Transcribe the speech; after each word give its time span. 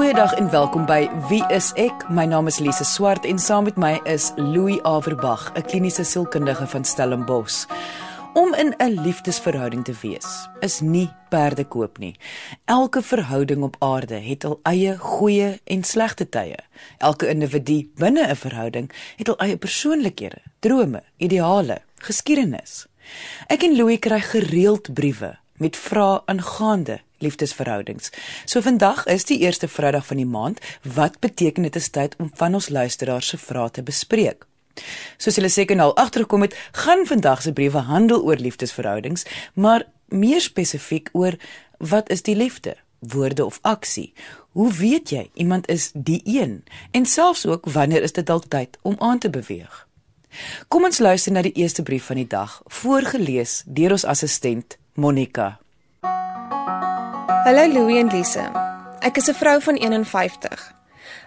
Goeiedag 0.00 0.32
en 0.34 0.50
welkom 0.50 0.86
by 0.88 1.10
Wie 1.28 1.42
is 1.52 1.66
ek? 1.76 2.06
My 2.08 2.22
naam 2.24 2.46
is 2.48 2.56
Lise 2.58 2.86
Swart 2.88 3.26
en 3.28 3.36
saam 3.38 3.66
met 3.68 3.76
my 3.76 3.98
is 4.08 4.30
Louis 4.40 4.78
Averbag, 4.88 5.52
'n 5.52 5.62
kliniese 5.62 6.04
sielkundige 6.04 6.66
van 6.66 6.84
Stellenbosch. 6.84 7.66
Om 8.32 8.54
in 8.54 8.74
'n 8.78 9.00
liefdesverhouding 9.04 9.84
te 9.84 9.92
wees 10.00 10.48
is 10.60 10.80
nie 10.80 11.10
perde 11.28 11.64
koop 11.64 11.98
nie. 11.98 12.16
Elke 12.64 13.02
verhouding 13.02 13.62
op 13.62 13.76
aarde 13.78 14.14
het 14.14 14.44
al 14.44 14.60
eie 14.62 14.96
goeie 14.98 15.60
en 15.64 15.84
slegte 15.84 16.28
tye. 16.28 16.58
Elke 16.98 17.28
individu 17.28 17.90
binne 17.94 18.26
'n 18.26 18.36
verhouding 18.36 18.92
het 19.16 19.28
al 19.28 19.36
eie 19.36 19.56
persoonlikhede, 19.56 20.42
drome, 20.60 21.02
ideale, 21.16 21.82
geskiedenis. 21.94 22.86
Ek 23.46 23.62
en 23.62 23.76
Louis 23.76 23.98
kry 23.98 24.20
gereeld 24.20 24.94
briewe 24.94 25.38
met 25.56 25.76
vrae 25.76 26.22
aangaande 26.24 27.00
liefdesverhoudings. 27.20 28.10
So 28.44 28.60
vandag 28.64 29.04
is 29.06 29.24
die 29.28 29.38
eerste 29.44 29.68
Vrydag 29.68 30.06
van 30.06 30.16
die 30.16 30.28
maand. 30.28 30.60
Wat 30.82 31.20
beteken 31.20 31.68
dit 31.68 31.76
is 31.76 31.90
tyd 31.90 32.16
om 32.18 32.30
van 32.34 32.54
ons 32.54 32.68
luisteraars 32.68 33.32
se 33.32 33.38
vrae 33.38 33.70
te 33.70 33.82
bespreek? 33.82 34.46
Soos 35.20 35.36
julle 35.36 35.50
seker 35.52 35.76
nou 35.76 35.90
al 35.90 35.96
agtergekom 36.00 36.46
het, 36.46 36.56
gaan 36.72 37.06
vandag 37.06 37.42
se 37.42 37.52
briewe 37.52 37.84
handel 37.88 38.22
oor 38.24 38.40
liefdesverhoudings, 38.40 39.26
maar 39.54 39.84
meer 40.08 40.40
spesifiek 40.40 41.10
oor 41.12 41.36
wat 41.78 42.10
is 42.10 42.22
die 42.22 42.36
liefde? 42.36 42.76
Woorde 42.98 43.44
of 43.44 43.58
aksie? 43.62 44.12
Hoe 44.52 44.72
weet 44.72 45.10
jy 45.10 45.30
iemand 45.34 45.68
is 45.68 45.90
die 45.94 46.20
een? 46.24 46.64
En 46.90 47.06
selfs 47.06 47.46
ook 47.46 47.70
wanneer 47.70 48.02
is 48.02 48.12
dit 48.12 48.26
dalk 48.26 48.48
tyd 48.48 48.78
om 48.82 48.96
aan 48.98 49.18
te 49.18 49.30
beweeg? 49.30 49.86
Kom 50.68 50.84
ons 50.84 50.98
luister 50.98 51.32
na 51.32 51.42
die 51.42 51.56
eerste 51.58 51.82
brief 51.82 52.06
van 52.10 52.20
die 52.22 52.28
dag, 52.28 52.60
voorgeles 52.66 53.62
deur 53.66 53.96
ons 53.98 54.04
assistent 54.04 54.78
Monica. 54.94 55.58
Hallo 57.50 57.66
Louie 57.66 57.98
en 57.98 58.06
Lise. 58.06 58.44
Ek 59.02 59.16
is 59.16 59.28
'n 59.28 59.34
vrou 59.34 59.60
van 59.60 59.76
51. 59.76 60.74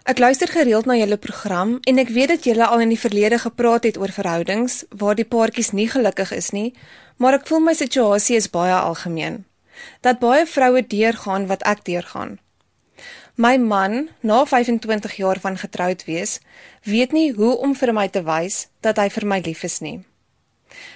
Ek 0.04 0.18
luister 0.18 0.48
gereeld 0.48 0.86
na 0.86 0.96
julle 0.96 1.18
program 1.18 1.77
en 1.82 1.98
ek 1.98 2.07
weet 2.10 2.27
dat 2.27 2.43
julle 2.43 2.65
al 2.65 2.80
in 2.80 2.90
die 2.90 2.99
verlede 2.99 3.40
gepraat 3.40 3.84
het 3.84 3.98
oor 3.98 4.12
verhoudings 4.12 4.85
waar 4.90 5.15
die 5.15 5.26
paartjies 5.26 5.71
nie 5.71 5.90
gelukkig 5.90 6.32
is 6.32 6.49
nie, 6.49 6.74
maar 7.18 7.34
ek 7.34 7.48
voel 7.48 7.60
my 7.60 7.74
situasie 7.74 8.35
is 8.35 8.49
baie 8.49 8.74
algemeen. 8.74 9.46
Dat 10.02 10.20
baie 10.20 10.46
vroue 10.46 10.88
deurgaan 10.88 11.48
wat 11.48 11.63
ek 11.63 11.84
deurgaan. 11.84 12.40
My 13.35 13.58
man, 13.58 14.10
na 14.21 14.46
25 14.46 15.15
jaar 15.15 15.40
van 15.40 15.58
getroud 15.58 16.05
wees, 16.05 16.40
weet 16.84 17.12
nie 17.12 17.34
hoe 17.34 17.58
om 17.58 17.76
vir 17.76 17.93
my 17.93 18.08
te 18.08 18.24
wys 18.24 18.68
dat 18.80 18.98
hy 18.98 19.10
vir 19.10 19.26
my 19.26 19.41
lief 19.46 19.63
is 19.63 19.80
nie. 19.80 20.05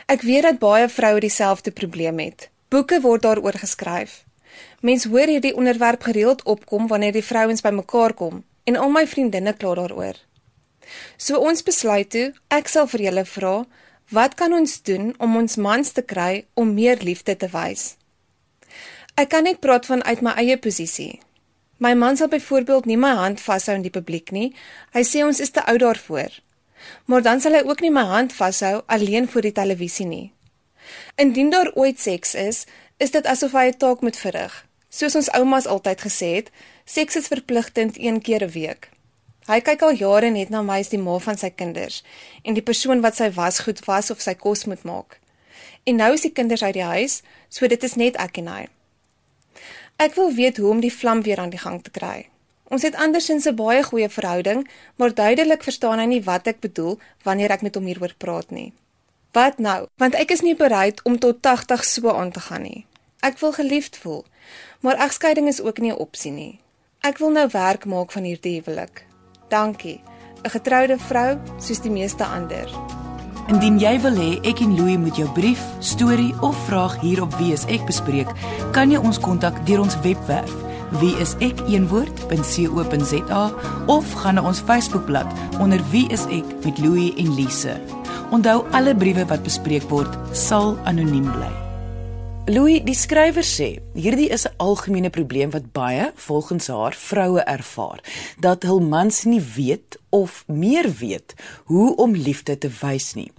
Ek 0.06 0.22
weet 0.22 0.44
dat 0.44 0.60
baie 0.60 0.90
vroue 0.90 1.20
dieselfde 1.20 1.72
probleem 1.72 2.20
het. 2.20 2.50
Boeke 2.70 3.02
word 3.02 3.22
daaroor 3.22 3.60
geskryf. 3.60 4.27
Mens 4.82 5.06
hoor 5.10 5.26
hierdie 5.26 5.56
onderwerp 5.56 6.02
gereeld 6.02 6.44
opkom 6.44 6.88
wanneer 6.88 7.12
die 7.12 7.26
vrouens 7.26 7.62
bymekaar 7.62 8.14
kom 8.14 8.44
en 8.64 8.76
al 8.76 8.92
my 8.94 9.08
vriendinne 9.08 9.54
kla 9.58 9.74
daaroor. 9.74 10.20
So 11.18 11.40
ons 11.42 11.64
besluit 11.64 12.10
toe, 12.14 12.28
ek 12.54 12.70
sal 12.70 12.86
vir 12.88 13.08
julle 13.08 13.24
vra, 13.26 13.56
wat 14.14 14.38
kan 14.38 14.54
ons 14.54 14.78
doen 14.86 15.16
om 15.18 15.36
ons 15.40 15.58
mans 15.58 15.92
te 15.92 16.04
kry 16.06 16.46
om 16.54 16.76
meer 16.78 17.02
liefde 17.02 17.36
te 17.36 17.50
wys? 17.52 17.96
Ek 19.18 19.32
kan 19.34 19.50
net 19.50 19.64
praat 19.66 19.90
van 19.90 20.04
uit 20.06 20.22
my 20.22 20.36
eie 20.38 20.60
posisie. 20.62 21.18
My 21.82 21.96
man 21.98 22.18
sal 22.18 22.30
byvoorbeeld 22.30 22.86
nie 22.86 23.00
my 23.02 23.16
hand 23.18 23.42
vashou 23.42 23.76
in 23.78 23.86
die 23.86 23.94
publiek 23.94 24.30
nie. 24.32 24.52
Hy 24.94 25.02
sê 25.02 25.26
ons 25.26 25.42
is 25.42 25.54
te 25.54 25.66
oud 25.66 25.82
daarvoor. 25.82 26.30
Maar 27.10 27.26
dan 27.26 27.42
sal 27.42 27.58
hy 27.58 27.64
ook 27.66 27.82
nie 27.82 27.94
my 27.94 28.06
hand 28.06 28.34
vashou 28.34 28.84
alleen 28.86 29.26
voor 29.28 29.50
die 29.50 29.56
televisie 29.58 30.06
nie. 30.06 30.26
Indien 31.18 31.50
daar 31.50 31.74
ooit 31.74 32.00
seks 32.00 32.36
is, 32.38 32.66
is 32.98 33.12
dit 33.12 33.26
asof 33.26 33.58
hy 33.58 33.74
'n 33.74 33.78
taak 33.78 34.02
moet 34.02 34.18
verrig. 34.18 34.67
Soos 34.90 35.16
ons 35.16 35.30
oumas 35.36 35.68
altyd 35.68 36.02
gesê 36.02 36.30
het, 36.36 36.52
seks 36.86 37.16
is 37.16 37.28
verpligtend 37.28 37.98
een 38.00 38.22
keer 38.22 38.44
'n 38.44 38.52
week. 38.52 38.90
Hy 39.48 39.60
kyk 39.62 39.82
al 39.82 39.94
jare 39.96 40.30
net 40.30 40.50
na 40.50 40.62
my 40.62 40.80
as 40.80 40.90
die 40.90 41.00
ma 41.00 41.18
van 41.24 41.38
sy 41.38 41.50
kinders 41.50 42.04
en 42.44 42.54
die 42.54 42.62
persoon 42.62 43.02
wat 43.02 43.16
sy 43.16 43.30
wasgoed 43.32 43.86
was 43.86 44.10
of 44.12 44.22
sy 44.22 44.34
kos 44.34 44.66
moet 44.66 44.84
maak. 44.84 45.20
En 45.84 45.96
nou 45.96 46.14
is 46.14 46.22
die 46.22 46.32
kinders 46.32 46.64
uit 46.64 46.74
die 46.74 46.84
huis, 46.84 47.22
so 47.50 47.68
dit 47.68 47.84
is 47.84 47.96
net 47.96 48.16
ek 48.16 48.38
en 48.38 48.48
hy. 48.48 48.68
Ek 49.98 50.16
wil 50.16 50.34
weet 50.34 50.58
hoe 50.58 50.70
om 50.70 50.80
die 50.80 50.94
vlam 50.94 51.22
weer 51.22 51.40
aan 51.40 51.50
die 51.50 51.64
gang 51.64 51.80
te 51.84 51.90
kry. 51.90 52.28
Ons 52.68 52.84
het 52.84 52.96
andersins 52.96 53.48
'n 53.48 53.56
baie 53.56 53.84
goeie 53.84 54.10
verhouding, 54.10 54.68
maar 54.96 55.14
duidelik 55.14 55.64
verstaan 55.64 56.00
hy 56.00 56.06
nie 56.06 56.24
wat 56.24 56.48
ek 56.48 56.60
bedoel 56.60 57.00
wanneer 57.24 57.52
ek 57.52 57.62
met 57.62 57.76
hom 57.76 57.86
hieroor 57.86 58.14
praat 58.18 58.52
nie. 58.52 58.74
Wat 59.32 59.58
nou? 59.58 59.88
Want 59.98 60.16
ek 60.16 60.32
is 60.32 60.42
nie 60.42 60.56
bereid 60.56 61.02
om 61.04 61.20
tot 61.20 61.42
80 61.42 61.86
so 61.86 62.10
aan 62.10 62.32
te 62.32 62.40
gaan 62.40 62.62
nie. 62.62 62.86
Ek 63.22 63.40
wil 63.40 63.52
geliefd 63.52 63.98
voel, 63.98 64.26
maar 64.80 64.96
egskeiding 64.96 65.48
is 65.48 65.62
ook 65.62 65.78
nie 65.80 65.92
'n 65.92 66.00
opsie 66.00 66.32
nie. 66.32 66.60
Ek 67.02 67.18
wil 67.18 67.32
nou 67.32 67.48
werk 67.52 67.86
maak 67.86 68.12
van 68.12 68.24
hierdie 68.24 68.62
huwelik. 68.62 69.06
Dankie. 69.50 70.02
'n 70.44 70.50
Getroude 70.50 70.98
vrou 70.98 71.38
soos 71.58 71.80
die 71.82 71.92
meeste 71.92 72.26
ander. 72.26 72.70
Indien 73.48 73.80
jy 73.80 74.00
wil 74.02 74.16
hê 74.16 74.40
ek 74.44 74.60
en 74.60 74.76
Louie 74.76 74.98
moet 74.98 75.16
jou 75.16 75.30
brief, 75.30 75.62
storie 75.80 76.34
of 76.42 76.66
vraag 76.66 77.00
hier 77.02 77.22
op 77.22 77.34
Wie 77.40 77.54
is 77.54 77.66
ek 77.66 77.86
bespreek, 77.86 78.28
kan 78.72 78.92
jy 78.92 78.98
ons 78.98 79.20
kontak 79.20 79.66
deur 79.66 79.80
ons 79.80 80.00
webwerf 80.02 80.52
wieisek.co.za 81.00 82.24
of 83.86 84.14
gaan 84.14 84.34
na 84.36 84.42
ons 84.48 84.60
Facebookblad 84.60 85.28
onder 85.60 85.82
Wie 85.92 86.08
is 86.12 86.26
ek 86.32 86.46
met 86.64 86.78
Louie 86.80 87.16
en 87.18 87.36
Lise. 87.36 87.82
Onthou 88.32 88.66
alle 88.72 88.96
briewe 88.96 89.26
wat 89.28 89.44
bespreek 89.44 89.90
word 89.92 90.18
sal 90.32 90.78
anoniem 90.84 91.32
bly. 91.32 91.67
Louis, 92.48 92.80
die 92.80 92.96
skrywer 92.96 93.44
sê, 93.44 93.82
hierdie 93.92 94.30
is 94.32 94.46
'n 94.48 94.56
algemene 94.64 95.10
probleem 95.10 95.52
wat 95.52 95.74
baie 95.74 96.12
volgens 96.16 96.68
haar 96.68 96.96
vroue 96.96 97.42
ervaar, 97.44 98.00
dat 98.40 98.64
hul 98.64 98.80
mans 98.80 99.26
nie 99.26 99.42
weet 99.42 99.98
of 100.10 100.46
meer 100.48 100.88
weet 101.00 101.36
hoe 101.66 101.96
om 101.96 102.16
liefde 102.16 102.58
te 102.58 102.70
wys 102.82 103.16
nie. 103.16 103.32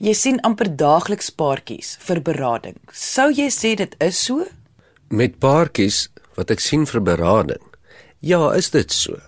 Jy 0.00 0.14
sien 0.14 0.40
amper 0.40 0.76
daagliks 0.76 1.30
paartjies 1.30 1.96
vir 2.00 2.20
berading. 2.20 2.76
Sou 2.92 3.30
jy 3.30 3.50
sê 3.50 3.76
dit 3.76 3.94
is 4.00 4.24
so? 4.24 4.46
Met 5.10 5.38
paartjies 5.38 6.08
wat 6.34 6.50
ek 6.50 6.60
sien 6.60 6.86
vir 6.86 7.00
berading. 7.00 7.64
Ja, 8.20 8.50
is 8.54 8.70
dit 8.70 8.92
so. 8.92 9.20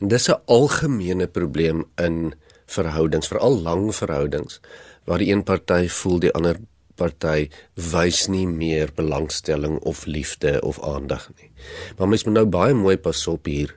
Dis 0.00 0.28
'n 0.28 0.42
algemene 0.46 1.28
probleem 1.28 1.84
in 1.96 2.34
verhoudings, 2.66 3.28
veral 3.28 3.62
lang 3.62 3.94
verhoudings 3.94 4.60
waar 5.06 5.18
die 5.18 5.30
een 5.30 5.44
party 5.44 5.88
voel 5.88 6.18
die 6.18 6.32
ander 6.32 6.58
party 6.98 7.48
wys 7.92 8.26
nie 8.28 8.46
meer 8.50 8.92
belangstelling 8.96 9.78
of 9.88 10.04
liefde 10.06 10.58
of 10.66 10.80
aandag 10.82 11.28
nie. 11.38 11.50
Maar 11.98 12.08
mens 12.08 12.26
moet 12.26 12.38
nou 12.40 12.46
baie 12.46 12.74
mooi 12.74 12.96
pas 12.96 13.26
op 13.30 13.46
hier 13.46 13.74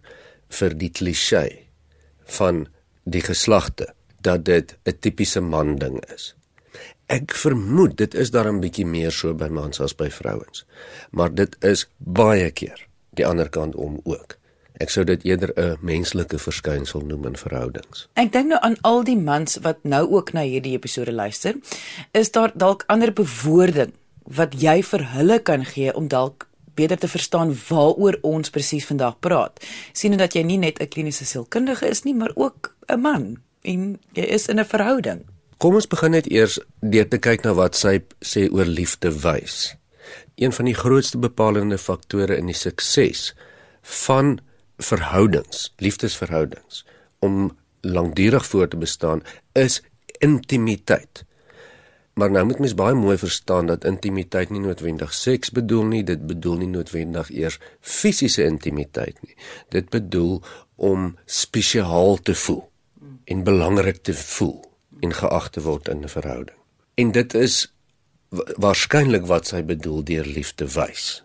vir 0.60 0.76
die 0.78 0.92
klise 0.92 1.46
van 2.38 2.66
die 3.04 3.24
geslagte 3.26 3.94
dat 4.22 4.46
dit 4.46 4.78
'n 4.86 4.98
tipiese 5.00 5.42
man 5.42 5.76
ding 5.76 6.02
is. 6.14 6.36
Ek 7.08 7.34
vermoed 7.36 7.98
dit 7.98 8.14
is 8.14 8.32
daar 8.32 8.48
'n 8.48 8.62
bietjie 8.62 8.86
meer 8.86 9.12
so 9.12 9.34
by 9.34 9.48
mans 9.48 9.80
as 9.80 9.96
by 9.96 10.10
vrouens. 10.10 10.66
Maar 11.12 11.34
dit 11.34 11.56
is 11.64 11.88
baie 11.98 12.52
keer 12.52 12.88
die 13.10 13.26
ander 13.26 13.50
kant 13.50 13.76
om 13.76 14.00
ook. 14.04 14.41
Ek 14.82 14.90
sou 14.90 15.04
dit 15.06 15.24
eerder 15.30 15.52
'n 15.56 15.78
menslike 15.86 16.38
verskynsel 16.42 17.02
noem 17.06 17.26
in 17.26 17.36
verhoudings. 17.38 18.08
Ek 18.14 18.32
dink 18.32 18.48
nou 18.50 18.60
aan 18.62 18.78
al 18.82 19.04
die 19.04 19.18
mans 19.18 19.58
wat 19.62 19.84
nou 19.84 20.10
ook 20.10 20.34
na 20.34 20.42
hierdie 20.42 20.74
episode 20.74 21.12
luister. 21.12 21.56
Is 22.12 22.32
daar 22.32 22.52
dalk 22.56 22.84
ander 22.88 23.14
bewoording 23.14 23.94
wat 24.24 24.62
jy 24.62 24.82
vir 24.84 25.04
hulle 25.14 25.40
kan 25.40 25.66
gee 25.66 25.94
om 25.94 26.08
dalk 26.08 26.48
beter 26.74 26.98
te 26.98 27.08
verstaan 27.08 27.54
waaroor 27.70 28.18
ons 28.22 28.50
presies 28.50 28.86
vandag 28.86 29.20
praat? 29.20 29.62
Sien 29.94 30.18
dat 30.18 30.34
jy 30.34 30.42
nie 30.42 30.58
net 30.58 30.82
'n 30.82 30.88
kliniese 30.88 31.26
sielkundige 31.26 31.88
is 31.90 32.04
nie, 32.04 32.16
maar 32.16 32.32
ook 32.36 32.74
'n 32.90 33.00
man 33.02 33.38
en 33.62 34.00
jy 34.14 34.24
is 34.24 34.48
in 34.48 34.60
'n 34.60 34.66
verhouding. 34.66 35.26
Kom 35.58 35.76
ons 35.76 35.88
begin 35.88 36.12
net 36.12 36.32
eers 36.32 36.60
deur 36.80 37.08
te 37.08 37.18
kyk 37.18 37.44
na 37.44 37.54
wat 37.54 37.76
sy 37.76 38.00
sê 38.26 38.52
oor 38.52 38.66
liefde 38.66 39.12
wys. 39.22 39.76
Een 40.36 40.52
van 40.52 40.66
die 40.66 40.74
grootste 40.74 41.18
bepalende 41.18 41.78
faktore 41.78 42.38
in 42.38 42.46
die 42.46 42.56
sukses 42.56 43.36
van 43.82 44.40
verhoudings, 44.82 45.74
liefdesverhoudings 45.78 46.86
om 47.20 47.58
lankdurig 47.82 48.46
voort 48.46 48.74
te 48.74 48.78
bestaan 48.78 49.24
is 49.58 49.82
intimiteit. 50.20 51.26
Maar 52.14 52.32
nou 52.32 52.46
moet 52.46 52.60
mens 52.60 52.76
baie 52.76 52.96
mooi 52.96 53.18
verstaan 53.18 53.70
dat 53.72 53.86
intimiteit 53.88 54.50
nie 54.50 54.60
noodwendig 54.62 55.14
seks 55.14 55.52
bedoel 55.56 55.86
nie, 55.94 56.04
dit 56.04 56.26
bedoel 56.28 56.60
nie 56.62 56.70
noodwendig 56.74 57.32
eers 57.32 57.60
fisiese 57.80 58.44
intimiteit 58.44 59.18
nie. 59.26 59.36
Dit 59.70 59.90
bedoel 59.90 60.42
om 60.76 61.16
spesiaal 61.26 62.18
te 62.22 62.36
voel 62.36 62.66
en 63.26 63.44
belangrik 63.48 64.04
te 64.04 64.14
voel 64.14 64.60
en 65.02 65.14
geag 65.14 65.50
te 65.50 65.62
word 65.62 65.88
in 65.88 66.04
'n 66.04 66.10
verhouding. 66.10 66.58
En 66.96 67.12
dit 67.12 67.34
is 67.34 67.74
waarskynlik 68.58 69.26
wat 69.26 69.48
sy 69.48 69.64
bedoel 69.64 70.04
deur 70.04 70.26
liefde 70.26 70.68
wys. 70.68 71.24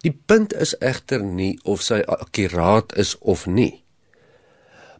Die 0.00 0.12
punt 0.26 0.52
is 0.52 0.76
egter 0.78 1.22
nie 1.22 1.58
of 1.62 1.82
sy 1.82 2.00
akkuraat 2.06 2.94
is 2.96 3.18
of 3.18 3.46
nie, 3.46 3.84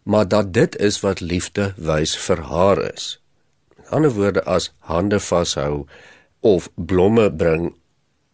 maar 0.03 0.29
dat 0.29 0.53
dit 0.53 0.77
is 0.77 1.01
wat 1.01 1.21
liefde 1.21 1.73
wys 1.77 2.17
vir 2.17 2.43
haar 2.51 2.83
is. 2.93 3.21
Met 3.77 3.89
ander 3.89 4.13
woorde 4.13 4.45
as 4.45 4.73
hande 4.79 5.21
vashou 5.21 5.87
of 6.41 6.69
blomme 6.75 7.31
bring 7.33 7.73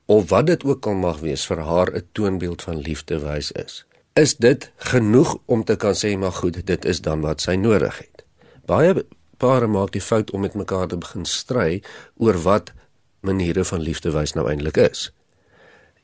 of 0.06 0.30
wat 0.30 0.46
dit 0.46 0.64
ook 0.64 0.86
al 0.86 0.98
mag 0.98 1.20
wees 1.22 1.46
vir 1.46 1.62
haar 1.62 1.94
'n 1.94 2.08
toonbeeld 2.12 2.62
van 2.62 2.78
liefde 2.78 3.18
wys 3.18 3.52
is. 3.52 3.84
is 4.12 4.36
dit 4.36 4.70
genoeg 4.76 5.38
om 5.46 5.64
te 5.64 5.76
kan 5.76 5.94
sê 5.94 6.16
maar 6.18 6.32
goed, 6.32 6.66
dit 6.66 6.84
is 6.84 7.00
dan 7.00 7.20
wat 7.20 7.40
sy 7.40 7.54
nodig 7.54 7.98
het. 7.98 8.24
Baie 8.66 9.04
pare 9.40 9.66
maak 9.66 9.94
die 9.96 10.04
fout 10.04 10.30
om 10.36 10.44
met 10.44 10.54
mekaar 10.54 10.90
te 10.90 10.98
begin 11.00 11.24
stry 11.24 11.80
oor 12.16 12.36
wat 12.44 12.72
maniere 13.20 13.64
van 13.64 13.80
liefde 13.80 14.12
wys 14.12 14.34
nou 14.36 14.48
eintlik 14.50 14.76
is. 14.76 15.08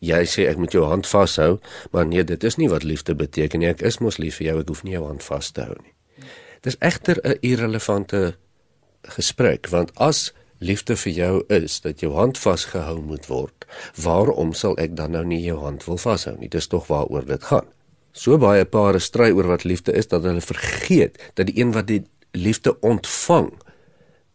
Jy 0.04 0.22
sê 0.28 0.46
ek 0.50 0.58
moet 0.60 0.72
jou 0.72 0.84
hand 0.84 1.06
vashou, 1.08 1.58
maar 1.93 2.06
nee, 2.06 2.25
dit 2.25 2.44
is 2.44 2.56
nie 2.56 2.69
wat 2.69 2.84
liefde 2.84 3.14
beteken 3.14 3.60
nie. 3.60 3.70
Ek 3.72 3.82
is 3.82 4.00
mos 4.00 4.19
lief 4.19 4.40
vir 4.40 4.50
jou, 4.50 4.56
ek 4.60 4.72
hoef 4.72 4.82
nie 4.84 4.96
jou 4.96 5.06
hand 5.06 5.25
vas 5.25 5.50
te 5.52 5.64
hou 5.64 5.76
nie. 5.82 5.94
Dis 6.62 6.76
egter 6.81 7.20
'n 7.25 7.38
irrelevante 7.43 8.37
gesprek 9.02 9.69
want 9.70 9.93
as 9.96 10.32
liefde 10.58 10.96
vir 10.96 11.12
jou 11.12 11.44
is 11.48 11.81
dat 11.81 12.00
jou 12.00 12.12
hand 12.14 12.38
vasgehou 12.38 13.00
moet 13.02 13.26
word, 13.28 13.66
waarom 13.96 14.52
sal 14.52 14.76
ek 14.78 14.96
dan 14.96 15.12
nou 15.12 15.25
nie 15.25 15.43
jou 15.44 15.58
hand 15.60 15.84
wil 15.84 15.96
vashou 15.96 16.37
nie? 16.38 16.49
Dis 16.49 16.66
tog 16.66 16.87
waaroor 16.87 17.25
dit 17.25 17.42
gaan. 17.42 17.66
So 18.12 18.38
baie 18.38 18.64
pare 18.64 18.99
stry 18.99 19.31
oor 19.31 19.46
wat 19.46 19.64
liefde 19.64 19.92
is 19.92 20.08
dat 20.08 20.25
hulle 20.25 20.40
vergeet 20.40 21.20
dat 21.34 21.46
die 21.46 21.60
een 21.60 21.72
wat 21.72 21.87
die 21.87 22.02
liefde 22.32 22.81
ontvang 22.81 23.52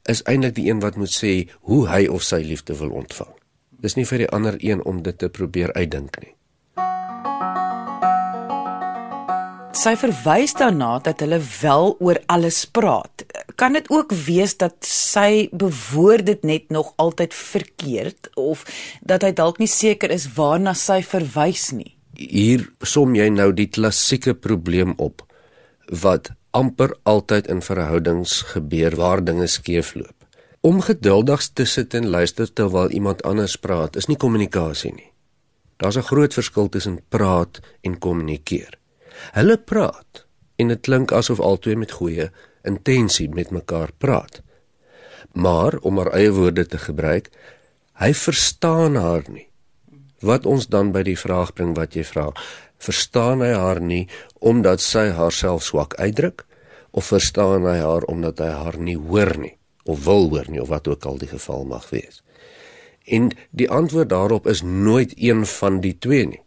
is 0.09 0.21
eintlik 0.29 0.55
die 0.55 0.69
een 0.69 0.81
wat 0.81 0.95
moet 0.95 1.13
sê 1.13 1.49
hoe 1.61 1.87
hy 1.89 2.05
of 2.07 2.23
sy 2.23 2.41
liefde 2.45 2.77
wil 2.77 2.93
ontvang. 3.01 3.40
Dis 3.81 3.97
nie 3.97 4.05
vir 4.05 4.25
die 4.25 4.29
ander 4.29 4.57
een 4.61 4.83
om 4.85 5.01
dit 5.01 5.17
te 5.17 5.29
probeer 5.29 5.73
uitdink 5.73 6.19
nie. 6.21 6.35
Sy 9.81 9.95
verwys 9.97 10.51
daarna 10.59 10.99
dat 11.01 11.23
hulle 11.23 11.39
wel 11.41 11.95
oor 12.03 12.19
alles 12.29 12.59
praat. 12.69 13.23
Kan 13.57 13.73
dit 13.73 13.87
ook 13.89 14.11
wees 14.27 14.53
dat 14.59 14.75
sy 14.85 15.47
bewoord 15.49 16.27
dit 16.27 16.43
net 16.45 16.69
nog 16.69 16.91
altyd 17.01 17.33
verkeerd 17.33 18.29
of 18.35 18.61
dat 19.01 19.25
hy 19.25 19.31
dalk 19.33 19.57
nie 19.63 19.71
seker 19.71 20.13
is 20.13 20.27
waarna 20.35 20.75
sy 20.77 20.99
verwys 21.01 21.71
nie? 21.73 21.95
Hier 22.13 22.67
som 22.85 23.15
jy 23.17 23.31
nou 23.33 23.49
die 23.55 23.69
klassieke 23.71 24.35
probleem 24.37 24.93
op 25.01 25.25
wat 26.03 26.29
amper 26.53 26.93
altyd 27.07 27.47
in 27.49 27.63
verhoudings 27.65 28.41
gebeur 28.53 28.99
waar 28.99 29.23
dinge 29.23 29.47
skeefloop. 29.47 30.20
Om 30.61 30.81
geduldig 30.81 31.41
te 31.57 31.65
sit 31.65 31.95
en 31.97 32.11
luister 32.13 32.45
terwyl 32.53 32.91
iemand 32.93 33.23
anders 33.25 33.55
praat, 33.57 33.95
is 33.97 34.05
nie 34.05 34.17
kommunikasie 34.21 34.91
nie. 34.93 35.07
Daar's 35.81 35.97
'n 35.97 36.05
groot 36.09 36.33
verskil 36.33 36.69
tussen 36.69 36.99
praat 37.09 37.59
en 37.81 37.97
kommunikeer. 37.99 38.77
Hulle 39.33 39.57
praat 39.57 40.25
en 40.55 40.67
dit 40.67 40.81
klink 40.81 41.11
asof 41.11 41.39
albei 41.39 41.75
met 41.75 41.91
goeie 41.91 42.29
intensie 42.63 43.29
met 43.29 43.49
mekaar 43.49 43.89
praat. 43.97 44.41
Maar 45.33 45.77
om 45.77 45.97
haar 45.97 46.13
eie 46.13 46.31
woorde 46.31 46.65
te 46.65 46.77
gebruik, 46.77 47.29
hy 47.93 48.13
verstaan 48.13 48.95
haar 48.95 49.23
nie. 49.27 49.47
Wat 50.19 50.45
ons 50.45 50.67
dan 50.67 50.91
by 50.91 51.03
die 51.03 51.17
vraag 51.17 51.53
bring 51.53 51.75
wat 51.75 51.93
jy 51.93 52.03
vra, 52.03 52.31
verstaan 52.77 53.41
hy 53.41 53.53
haar 53.53 53.81
nie 53.81 54.07
omdat 54.39 54.81
sy 54.81 55.09
haarself 55.09 55.63
swak 55.63 55.95
uitdruk 55.95 56.45
of 56.91 57.05
verstaan 57.05 57.65
hy 57.65 57.77
haar 57.77 58.03
omdat 58.03 58.39
hy 58.39 58.49
haar 58.49 58.77
nie 58.77 58.97
hoor 58.97 59.37
nie 59.37 59.60
of 59.83 60.03
wil 60.03 60.29
hoor 60.29 60.45
nie 60.47 60.61
of 60.61 60.67
wat 60.67 60.87
ook 60.87 61.05
al 61.05 61.17
die 61.17 61.27
geval 61.27 61.65
mag 61.65 61.89
wees. 61.89 62.23
En 63.05 63.31
die 63.49 63.69
antwoord 63.69 64.09
daarop 64.09 64.47
is 64.47 64.61
nooit 64.61 65.13
een 65.15 65.45
van 65.45 65.79
die 65.79 65.97
twee 65.97 66.27
nie 66.27 66.41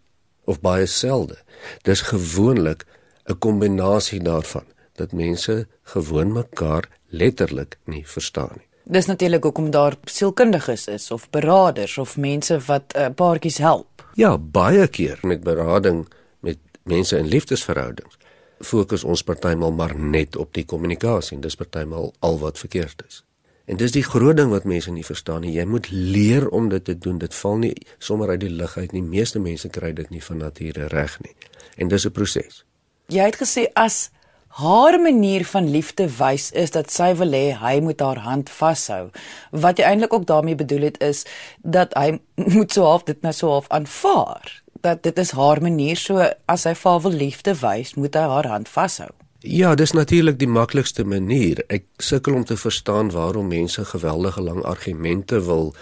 of 0.45 0.61
baie 0.61 0.87
selde. 0.87 1.39
Dis 1.83 2.01
gewoonlik 2.01 2.85
'n 3.25 3.39
kombinasie 3.39 4.23
daarvan 4.23 4.65
dat 4.93 5.13
mense 5.13 5.67
gewoon 5.83 6.33
mekaar 6.33 6.89
letterlik 7.09 7.79
nie 7.85 8.07
verstaan 8.07 8.53
nie. 8.57 8.67
Dis 8.85 9.07
natuurlik 9.07 9.43
hoekom 9.43 9.71
daar 9.71 9.97
sielkundiges 10.05 10.87
is 10.87 11.11
of 11.11 11.31
beraders 11.31 11.99
of 11.99 12.17
mense 12.17 12.59
wat 12.67 12.95
uh, 12.97 13.07
paartjies 13.15 13.59
help. 13.59 14.09
Ja, 14.15 14.39
baie 14.39 14.89
keer 14.89 15.19
met 15.23 15.43
berading 15.43 16.09
met 16.41 16.59
mense 16.83 17.19
in 17.19 17.27
liefdesverhoudings 17.27 18.17
fokus 18.65 19.05
ons 19.05 19.23
partymal 19.23 19.73
maar 19.73 19.95
net 19.99 20.37
op 20.37 20.53
die 20.55 20.65
kommunikasie 20.65 21.37
en 21.37 21.45
dis 21.45 21.57
partymal 21.57 22.13
al 22.21 22.39
wat 22.39 22.59
verkeerd 22.59 23.05
is. 23.09 23.23
En 23.65 23.79
dis 23.81 23.95
die 23.95 24.05
groot 24.05 24.37
ding 24.37 24.51
wat 24.53 24.67
mense 24.69 24.93
nie 24.93 25.05
verstaan 25.05 25.41
nie. 25.41 25.55
Jy 25.57 25.65
moet 25.65 25.87
leer 25.91 26.49
om 26.49 26.69
dit 26.69 26.85
te 26.85 26.99
doen. 26.99 27.19
Dit 27.19 27.35
val 27.35 27.57
nie 27.63 27.73
sommer 27.99 28.29
uit 28.35 28.43
die 28.43 28.53
lug 28.53 28.77
uit 28.77 28.93
nie. 28.93 29.03
Meeste 29.03 29.41
mense 29.41 29.71
kry 29.73 29.95
dit 29.97 30.11
nie 30.13 30.21
van 30.25 30.43
nature 30.45 30.91
reg 30.93 31.17
nie. 31.25 31.33
En 31.77 31.89
dis 31.89 32.05
'n 32.07 32.13
proses. 32.13 32.65
Jy 33.09 33.25
het 33.25 33.37
gesê 33.37 33.67
as 33.75 34.11
haar 34.49 35.01
manier 35.01 35.45
van 35.45 35.71
liefde 35.71 36.09
wys 36.19 36.51
is 36.51 36.71
dat 36.71 36.91
sy 36.91 37.15
wil 37.15 37.33
hê 37.33 37.57
hy 37.59 37.81
moet 37.81 38.01
haar 38.01 38.21
hand 38.23 38.51
vashou. 38.51 39.11
Wat 39.51 39.79
jy 39.79 39.85
eintlik 39.85 40.13
ook 40.13 40.27
daarmee 40.27 40.55
bedoel 40.55 40.81
het 40.81 41.01
is 41.03 41.25
dat 41.63 41.95
hy 41.95 42.21
moet 42.55 42.73
so 42.73 42.83
half 42.83 43.03
dit 43.03 43.23
nou 43.23 43.33
so 43.33 43.49
half 43.49 43.69
aanvaar 43.69 44.64
dat 44.85 45.03
dit 45.03 45.19
is 45.19 45.33
haar 45.35 45.63
manier 45.65 45.97
so 45.97 46.23
as 46.47 46.65
hy 46.69 46.75
vir 46.79 47.03
wil 47.05 47.21
liefde 47.25 47.55
wys, 47.61 47.95
moet 47.99 48.15
hy 48.15 48.25
haar 48.31 48.49
hand 48.53 48.69
vashou. 48.69 49.11
Ja, 49.45 49.75
dis 49.75 49.93
natuurlik 49.93 50.39
die 50.41 50.49
maklikste 50.49 51.05
manier. 51.05 51.61
Ek 51.69 51.85
sukkel 52.01 52.39
om 52.39 52.45
te 52.49 52.57
verstaan 52.57 53.11
waarom 53.13 53.51
mense 53.53 53.85
geweldige 53.85 54.41
lang 54.41 54.63
argumente 54.65 55.43
wil 55.45 55.75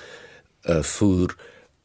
uh 0.66 0.82
voer 0.82 1.34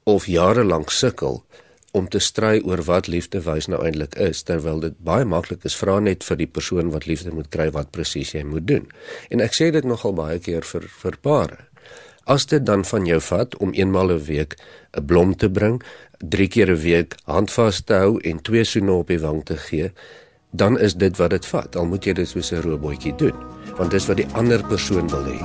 of 0.10 0.26
jare 0.26 0.64
lank 0.64 0.90
sukkel 0.94 1.44
om 1.92 2.08
te 2.10 2.20
stry 2.20 2.62
oor 2.66 2.82
wat 2.88 3.08
liefde 3.08 3.42
wys 3.46 3.68
nou 3.72 3.80
eintlik 3.86 4.16
is 4.22 4.44
terwyl 4.48 4.82
dit 4.84 4.98
baie 5.06 5.26
maklik 5.26 5.66
is 5.70 5.78
vra 5.78 6.00
net 6.04 6.26
vir 6.28 6.42
die 6.42 6.50
persoon 6.58 6.92
wat 6.94 7.08
liefde 7.10 7.34
moet 7.34 7.50
kry 7.54 7.70
wat 7.78 7.94
presies 7.96 8.34
jy 8.36 8.44
moet 8.46 8.68
doen. 8.70 8.86
En 9.30 9.42
ek 9.46 9.58
sê 9.58 9.72
dit 9.74 9.86
nogal 9.86 10.18
baie 10.18 10.40
keer 10.44 10.66
vir 10.66 10.86
vir 11.02 11.18
pare. 11.22 11.60
As 12.28 12.46
dit 12.52 12.64
dan 12.68 12.84
van 12.84 13.06
jou 13.08 13.20
vat 13.24 13.56
om 13.64 13.74
eenmal 13.74 14.12
'n 14.12 14.26
week 14.28 14.58
'n 14.98 15.06
blom 15.06 15.36
te 15.36 15.50
bring, 15.50 15.82
drie 16.18 16.48
keer 16.48 16.72
'n 16.72 16.82
week 16.82 17.16
handvas 17.24 17.82
te 17.82 17.94
hou 17.94 18.20
en 18.22 18.42
twee 18.42 18.64
soene 18.64 18.92
op 18.92 19.08
die 19.08 19.20
wang 19.20 19.46
te 19.46 19.58
gee, 19.58 19.92
dan 20.52 20.80
is 20.80 20.96
dit 20.96 21.18
wat 21.18 21.30
dit 21.30 21.46
vat. 21.46 21.76
Al 21.76 21.86
moet 21.86 22.06
jy 22.06 22.14
dit 22.14 22.28
soos 22.28 22.52
'n 22.52 22.62
robotjie 22.62 23.16
doen, 23.16 23.36
want 23.78 23.92
dis 23.92 24.06
wat 24.08 24.18
die 24.18 24.28
ander 24.34 24.64
persoon 24.64 25.08
wil 25.10 25.26
hê. 25.26 25.40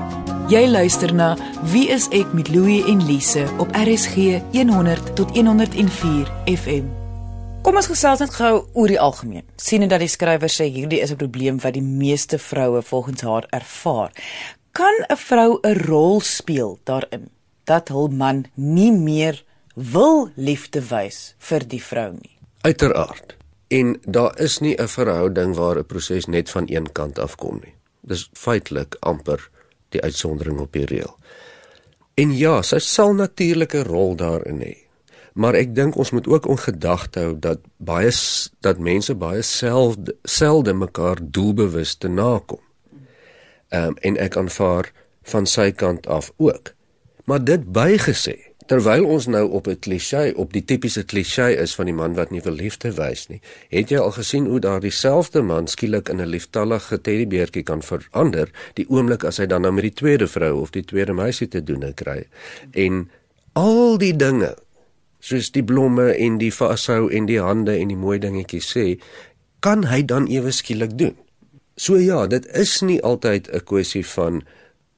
Jy 0.48 0.66
luister 0.69 1.14
na 1.14 1.36
Wie 1.72 1.88
is 1.88 2.08
ek 2.10 2.32
met 2.32 2.48
Louie 2.48 2.84
en 2.84 3.06
Lise 3.06 3.46
op 3.58 3.69
RSG 3.72 4.40
100 4.52 5.16
tot 5.16 5.30
104 5.36 6.28
FM. 6.46 6.84
Kom 7.62 7.76
ons 7.76 7.86
gesels 7.86 8.19
net 8.19 8.32
gou 8.34 8.64
oor 8.72 8.88
die 8.90 9.00
algemeen. 9.00 9.44
Sien 9.56 9.88
dat 9.88 10.00
die 10.02 10.10
skrywer 10.10 10.50
sê 10.50 10.66
hierdie 10.66 11.00
is 11.00 11.12
'n 11.12 11.16
probleem 11.16 11.60
wat 11.60 11.74
die 11.74 11.82
meeste 11.82 12.38
vroue 12.38 12.82
volgens 12.82 13.20
haar 13.20 13.46
ervaar. 13.50 14.10
Kan 14.72 14.94
'n 15.08 15.16
vrou 15.16 15.58
'n 15.62 15.78
rol 15.86 16.20
speel 16.20 16.78
daarin 16.84 17.30
dat 17.64 17.88
hul 17.88 18.08
man 18.08 18.44
nie 18.54 18.92
meer 18.92 19.44
wil 19.74 20.30
liefde 20.36 20.82
wys 20.88 21.34
vir 21.38 21.66
die 21.69 21.82
vrou 21.82 22.12
nie? 22.12 22.36
Uiteraard. 22.62 23.36
En 23.69 23.96
daar 24.04 24.40
is 24.40 24.58
nie 24.58 24.76
'n 24.76 24.88
verhouding 24.88 25.54
waar 25.54 25.79
'n 25.79 25.86
proses 25.86 26.26
net 26.26 26.50
van 26.50 26.64
een 26.67 26.93
kant 26.93 27.19
af 27.19 27.36
kom 27.36 27.60
nie. 27.64 27.74
Dis 28.00 28.31
feitelik 28.32 28.96
amper 29.00 29.50
die 29.88 30.02
uitsondering 30.02 30.58
op 30.58 30.72
die 30.72 30.86
reël. 30.86 31.17
En 32.14 32.36
ja, 32.36 32.62
sy 32.62 32.79
sal 32.79 33.14
natuurlik 33.14 33.74
'n 33.74 33.84
rol 33.84 34.17
daarin 34.17 34.60
hê. 34.60 34.76
Maar 35.34 35.55
ek 35.55 35.74
dink 35.74 35.96
ons 35.96 36.10
moet 36.10 36.26
ook 36.26 36.46
ongedagte 36.46 37.20
hou 37.20 37.38
dat 37.38 37.58
baie 37.76 38.10
dat 38.60 38.79
mense 38.79 39.14
baie 39.14 39.43
selde 39.43 40.17
selde 40.24 40.72
mekaar 40.72 41.19
doelbewus 41.22 41.94
te 41.94 42.08
nakom 42.08 42.60
Ehm 43.72 43.86
um, 43.88 43.94
en 44.00 44.17
ek 44.20 44.36
aanvaar 44.36 44.91
van 45.32 45.46
sy 45.48 45.70
kant 45.72 46.06
af 46.06 46.32
ook. 46.36 46.74
Maar 47.24 47.44
dit 47.44 47.62
bygesê, 47.72 48.51
terwyl 48.66 49.04
ons 49.06 49.26
nou 49.26 49.50
op 49.50 49.66
'n 49.66 49.78
klise, 49.78 50.32
op 50.36 50.52
die 50.52 50.64
tipiese 50.64 51.04
klise 51.04 51.56
is 51.56 51.74
van 51.74 51.86
die 51.86 51.94
man 51.94 52.14
wat 52.14 52.31
nie 52.31 52.40
wil 52.40 52.52
liefde 52.52 52.92
wys 52.92 53.28
nie, 53.28 53.40
het 53.69 53.88
jy 53.90 53.98
al 53.98 54.12
gesien 54.12 54.46
hoe 54.46 54.60
daardie 54.60 54.90
selfde 54.90 55.42
man 55.42 55.66
skielik 55.66 56.08
in 56.08 56.20
'n 56.20 56.26
lieftallige 56.26 57.00
teddybeertjie 57.00 57.62
kan 57.62 57.82
verander 57.82 58.50
die 58.74 58.86
oomblik 58.88 59.24
as 59.24 59.36
hy 59.36 59.46
dan 59.46 59.62
nou 59.62 59.72
met 59.72 59.82
die 59.82 59.94
tweede 59.94 60.28
vrou 60.28 60.60
of 60.60 60.70
die 60.70 60.84
tweede 60.84 61.12
meisie 61.12 61.48
te 61.48 61.64
doen 61.64 61.94
kry. 61.94 62.26
En 62.70 63.10
al 63.52 63.98
die 63.98 64.16
dinge 64.16 64.56
soos 65.19 65.50
die 65.50 65.64
blomme 65.64 66.14
en 66.19 66.38
die 66.38 66.52
vashou 66.54 67.10
en 67.10 67.26
die 67.26 67.40
hande 67.40 67.76
en 67.78 67.88
die 67.88 67.96
mooi 67.96 68.19
dingetjies 68.19 68.72
sê, 68.76 68.98
kan 69.60 69.84
hy 69.84 70.02
dan 70.02 70.26
ewe 70.26 70.50
skielik 70.50 70.98
doen. 70.98 71.14
So 71.76 71.96
ja, 71.96 72.26
dit 72.26 72.46
is 72.58 72.81
nie 72.82 73.00
altyd 73.02 73.48
'n 73.48 73.64
kwessie 73.64 74.06
van 74.06 74.42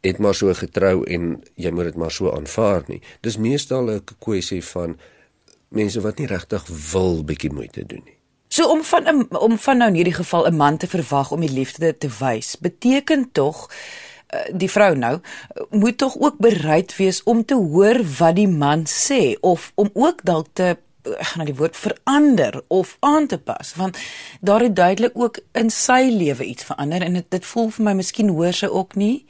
het 0.04 0.18
maar 0.18 0.37
so 0.37 0.52
getrou 0.54 1.04
en 1.08 1.38
jy 1.56 1.70
moet 1.73 1.90
dit 1.90 1.96
maar 2.00 2.12
so 2.12 2.32
aanvaar 2.32 2.84
nie. 2.87 3.00
Dis 3.25 3.37
meestal 3.40 3.90
'n 3.90 4.04
kwessie 4.18 4.64
van 4.64 4.99
mense 5.68 6.00
wat 6.00 6.18
nie 6.18 6.26
regtig 6.26 6.66
wil 6.92 7.25
bietjie 7.25 7.52
moeite 7.52 7.87
doen 7.87 8.02
nie. 8.04 8.18
So 8.49 8.68
om 8.70 8.84
van 8.84 9.04
'n 9.08 9.37
om 9.37 9.58
van 9.58 9.76
nou 9.76 9.88
in 9.88 9.94
hierdie 9.94 10.20
geval 10.20 10.46
'n 10.46 10.56
man 10.56 10.76
te 10.76 10.87
verwag 10.87 11.30
om 11.30 11.40
die 11.40 11.52
liefde 11.52 11.99
te 11.99 12.08
wys, 12.18 12.56
beteken 12.58 13.28
tog 13.32 13.70
uh, 14.34 14.40
die 14.52 14.70
vrou 14.70 14.94
nou 14.96 15.20
moet 15.70 15.99
tog 15.99 16.16
ook 16.18 16.37
bereid 16.38 16.96
wees 16.96 17.23
om 17.23 17.44
te 17.44 17.54
hoor 17.54 18.00
wat 18.18 18.34
die 18.34 18.49
man 18.49 18.84
sê 18.87 19.34
of 19.40 19.73
om 19.75 19.90
ook 19.92 20.20
dalk 20.23 20.46
te 20.52 20.76
ek 21.04 21.26
gaan 21.26 21.42
nou 21.42 21.46
die 21.50 21.58
woord 21.58 21.76
verander 21.76 22.62
of 22.68 22.96
aan 23.00 23.26
te 23.26 23.38
pas 23.38 23.75
want 23.75 23.99
daar 24.40 24.61
het 24.61 24.76
duidelik 24.76 25.12
ook 25.14 25.38
in 25.52 25.70
sy 25.70 26.08
lewe 26.11 26.44
iets 26.44 26.64
verander 26.64 27.02
en 27.02 27.12
dit 27.12 27.30
dit 27.30 27.46
voel 27.46 27.68
vir 27.70 27.84
my 27.84 27.92
miskien 27.92 28.28
hoor 28.28 28.52
sy 28.52 28.66
ook 28.66 28.96
nie 28.96 29.26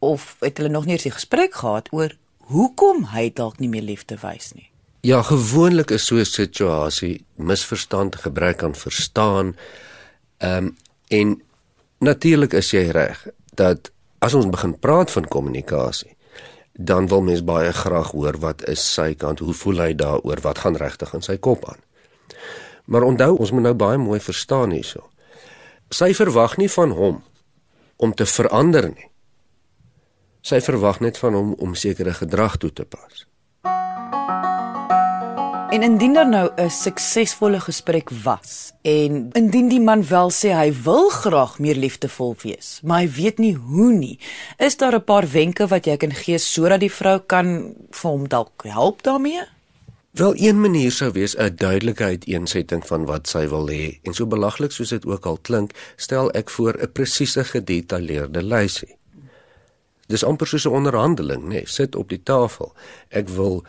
of 0.00 0.36
het 0.40 0.58
hulle 0.58 0.72
nog 0.72 0.88
nie 0.88 0.96
eens 0.96 1.08
die 1.08 1.18
gesprek 1.18 1.54
gehad 1.62 1.92
oor 1.92 2.16
hoekom 2.50 3.04
hy 3.14 3.30
dalk 3.34 3.60
nie 3.62 3.68
meer 3.68 3.86
liefde 3.86 4.18
wys 4.20 4.52
nie 4.56 4.70
Ja, 5.00 5.22
gewoonlik 5.22 5.90
is 5.90 6.06
so 6.06 6.16
'n 6.16 6.24
situasie 6.24 7.24
misverstand, 7.34 8.16
gebrek 8.16 8.62
aan 8.62 8.74
verstaan. 8.74 9.56
Ehm 10.38 10.64
um, 10.64 10.76
en 11.08 11.42
natuurlik 11.98 12.52
is 12.52 12.70
jy 12.70 12.90
reg 12.90 13.26
dat 13.54 13.90
as 14.18 14.34
ons 14.34 14.48
begin 14.48 14.78
praat 14.78 15.10
van 15.10 15.28
kommunikasie, 15.28 16.16
dan 16.72 17.08
wil 17.08 17.20
mens 17.20 17.44
baie 17.44 17.72
graag 17.72 18.10
hoor 18.10 18.38
wat 18.38 18.68
is 18.68 18.94
sy 18.94 19.14
kant, 19.14 19.38
hoe 19.38 19.54
voel 19.54 19.78
hy 19.78 19.94
daaroor, 19.94 20.40
wat 20.40 20.58
gaan 20.58 20.76
regtig 20.76 21.14
in 21.14 21.22
sy 21.22 21.36
kop 21.36 21.68
aan. 21.68 21.80
Maar 22.84 23.02
onthou, 23.02 23.36
ons 23.36 23.50
moet 23.50 23.62
nou 23.62 23.74
baie 23.74 23.98
mooi 23.98 24.20
verstaan 24.20 24.70
hierso. 24.70 25.10
Sy 25.90 26.14
verwag 26.14 26.56
nie 26.56 26.70
van 26.70 26.90
hom 26.90 27.22
om 27.96 28.14
te 28.14 28.26
verander 28.26 28.88
nie. 28.88 29.10
Sy 30.40 30.60
verwag 30.60 31.00
net 31.00 31.18
van 31.20 31.34
hom 31.34 31.52
om 31.58 31.74
sekere 31.74 32.14
gedrag 32.16 32.56
toe 32.56 32.72
te 32.72 32.84
pas. 32.84 33.26
En 35.70 35.82
indien 35.86 36.12
daar 36.12 36.28
nou 36.28 36.50
'n 36.56 36.70
suksesvolle 36.70 37.60
gesprek 37.60 38.10
was 38.24 38.72
en 38.82 39.28
indien 39.32 39.68
die 39.68 39.80
man 39.80 40.06
wel 40.08 40.30
sê 40.30 40.50
hy 40.50 40.72
wil 40.82 41.08
graag 41.08 41.58
meer 41.58 41.76
liefdevol 41.76 42.36
wees, 42.42 42.80
maar 42.82 43.00
hy 43.00 43.10
weet 43.10 43.38
nie 43.38 43.54
hoe 43.54 43.92
nie, 43.92 44.18
is 44.58 44.76
daar 44.76 44.94
'n 44.94 45.04
paar 45.04 45.30
wenke 45.30 45.66
wat 45.66 45.84
jy 45.84 45.96
kan 45.96 46.12
gee 46.12 46.38
sodat 46.38 46.80
die 46.80 46.92
vrou 46.92 47.18
kan 47.18 47.74
vir 47.90 48.10
hom 48.10 48.28
dalk 48.28 48.62
help 48.62 49.02
daarmee? 49.02 49.42
Wel 50.10 50.32
een 50.36 50.60
manier 50.60 50.92
sou 50.92 51.12
wees 51.12 51.36
'n 51.36 51.54
duidelike 51.56 52.04
uiteensetting 52.04 52.86
van 52.86 53.04
wat 53.04 53.28
sy 53.28 53.46
wil 53.48 53.68
hê. 53.68 53.98
En 54.02 54.14
so 54.14 54.26
belaglik 54.26 54.72
soos 54.72 54.88
dit 54.88 55.06
ook 55.06 55.26
al 55.26 55.38
klink, 55.42 55.72
stel 55.96 56.30
ek 56.30 56.50
voor 56.50 56.74
'n 56.82 56.92
presiese 56.92 57.44
gedetailleerde 57.44 58.42
lysie. 58.42 58.99
Dis 60.10 60.24
amper 60.26 60.46
soos 60.46 60.66
'n 60.66 60.74
onderhandeling, 60.74 61.42
nê? 61.42 61.48
Nee, 61.48 61.66
sit 61.66 61.94
op 61.94 62.08
die 62.08 62.22
tafel. 62.22 62.72
Ek 63.08 63.28
wil 63.28 63.64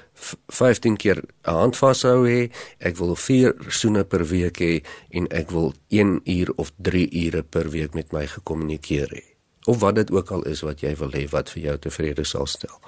15 0.47 0.97
keer 0.97 1.17
'n 1.45 1.53
hand 1.53 1.77
vashou 1.77 2.25
hê, 2.25 2.51
ek 2.79 2.97
wil 2.97 3.15
4 3.15 3.55
soene 3.69 4.03
per 4.03 4.25
week 4.25 4.57
hê 4.59 4.83
en 5.09 5.27
ek 5.27 5.51
wil 5.51 5.73
1 5.89 6.21
uur 6.25 6.53
of 6.55 6.71
3 6.81 7.09
ure 7.25 7.43
per 7.43 7.69
week 7.69 7.93
met 7.93 8.11
my 8.11 8.27
gekommunikeer 8.27 9.09
hê. 9.09 9.23
Of 9.65 9.79
wat 9.79 9.95
dit 9.95 10.11
ook 10.11 10.31
al 10.31 10.41
is 10.43 10.61
wat 10.61 10.81
jy 10.81 10.95
wil 10.95 11.11
hê 11.11 11.29
wat 11.29 11.49
vir 11.49 11.63
jou 11.63 11.77
tevrede 11.77 12.23
sal 12.23 12.45
stel. 12.45 12.79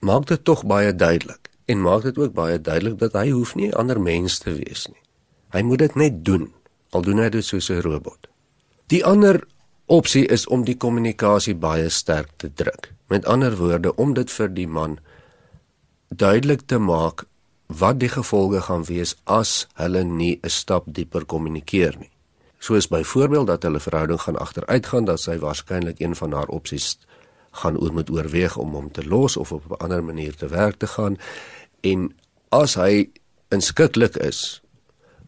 Maak 0.00 0.26
dit 0.26 0.44
tog 0.44 0.64
baie 0.64 0.94
duidelik 0.94 1.48
en 1.64 1.80
maak 1.80 2.02
dit 2.02 2.18
ook 2.18 2.32
baie 2.32 2.60
duidelik 2.60 2.98
dat 2.98 3.12
hy 3.12 3.30
hoef 3.30 3.54
nie 3.54 3.74
ander 3.74 4.00
mens 4.00 4.38
te 4.38 4.52
wees 4.52 4.86
nie. 4.86 5.02
Hy 5.50 5.62
moet 5.62 5.78
dit 5.78 5.94
net 5.94 6.24
doen. 6.24 6.52
Al 6.90 7.02
doen 7.02 7.18
hy 7.18 7.28
dit 7.28 7.44
soos 7.44 7.70
'n 7.70 7.80
robot. 7.80 8.28
Die 8.86 9.04
ander 9.04 9.44
opsie 9.88 10.26
is 10.26 10.46
om 10.46 10.64
die 10.68 10.76
kommunikasie 10.76 11.54
baie 11.56 11.88
sterk 11.88 12.28
te 12.36 12.50
druk. 12.52 12.90
Met 13.08 13.26
ander 13.26 13.56
woorde 13.56 13.94
om 13.96 14.12
dit 14.14 14.30
vir 14.30 14.50
die 14.52 14.68
man 14.68 14.98
duidelik 16.08 16.66
te 16.68 16.78
maak 16.78 17.24
wat 17.80 17.98
die 18.00 18.10
gevolge 18.12 18.60
gaan 18.68 18.84
wees 18.88 19.14
as 19.24 19.66
hulle 19.80 20.04
nie 20.04 20.40
'n 20.42 20.50
stap 20.50 20.84
dieper 20.86 21.24
kommunikeer 21.24 21.96
nie. 21.98 22.10
Soos 22.58 22.88
byvoorbeeld 22.88 23.46
dat 23.46 23.62
hulle 23.62 23.80
verhouding 23.80 24.20
gaan 24.20 24.36
agteruitgaan 24.36 25.04
dat 25.04 25.20
sy 25.20 25.38
waarskynlik 25.38 26.00
een 26.00 26.16
van 26.16 26.32
haar 26.32 26.48
opsies 26.48 26.98
gaan 27.50 27.78
oor 27.78 27.92
moet 27.92 28.10
oorweeg 28.10 28.56
om 28.56 28.72
hom 28.72 28.90
te 28.92 29.06
los 29.06 29.36
of 29.36 29.52
op 29.52 29.64
'n 29.70 29.82
ander 29.84 30.04
manier 30.04 30.34
te 30.34 30.48
werk 30.48 30.76
te 30.76 30.86
gaan 30.86 31.16
en 31.80 32.14
as 32.48 32.74
hy 32.74 33.10
inskikkelik 33.48 34.16
is 34.16 34.62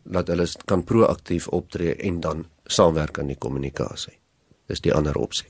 dat 0.04 0.28
hulle 0.28 0.48
kan 0.64 0.84
proaktief 0.84 1.48
optree 1.48 1.94
en 1.94 2.20
dan 2.20 2.46
saamwerk 2.66 3.18
aan 3.18 3.26
die 3.26 3.38
kommunikasie 3.38 4.19
is 4.70 4.80
die 4.80 4.94
ander 4.94 5.16
opsie. 5.16 5.48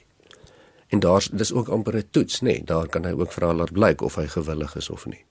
En 0.91 1.01
daar's 1.01 1.29
dis 1.33 1.53
ook 1.53 1.69
amper 1.69 1.97
'n 1.97 2.09
toets, 2.11 2.41
nê? 2.41 2.45
Nee, 2.45 2.65
daar 2.65 2.89
kan 2.89 3.05
hy 3.05 3.13
ook 3.13 3.33
vra 3.33 3.55
laat 3.55 3.73
blyk 3.73 4.03
of 4.03 4.15
hy 4.15 4.27
gewillig 4.27 4.77
is 4.77 4.91
of 4.91 5.07
nie. 5.07 5.25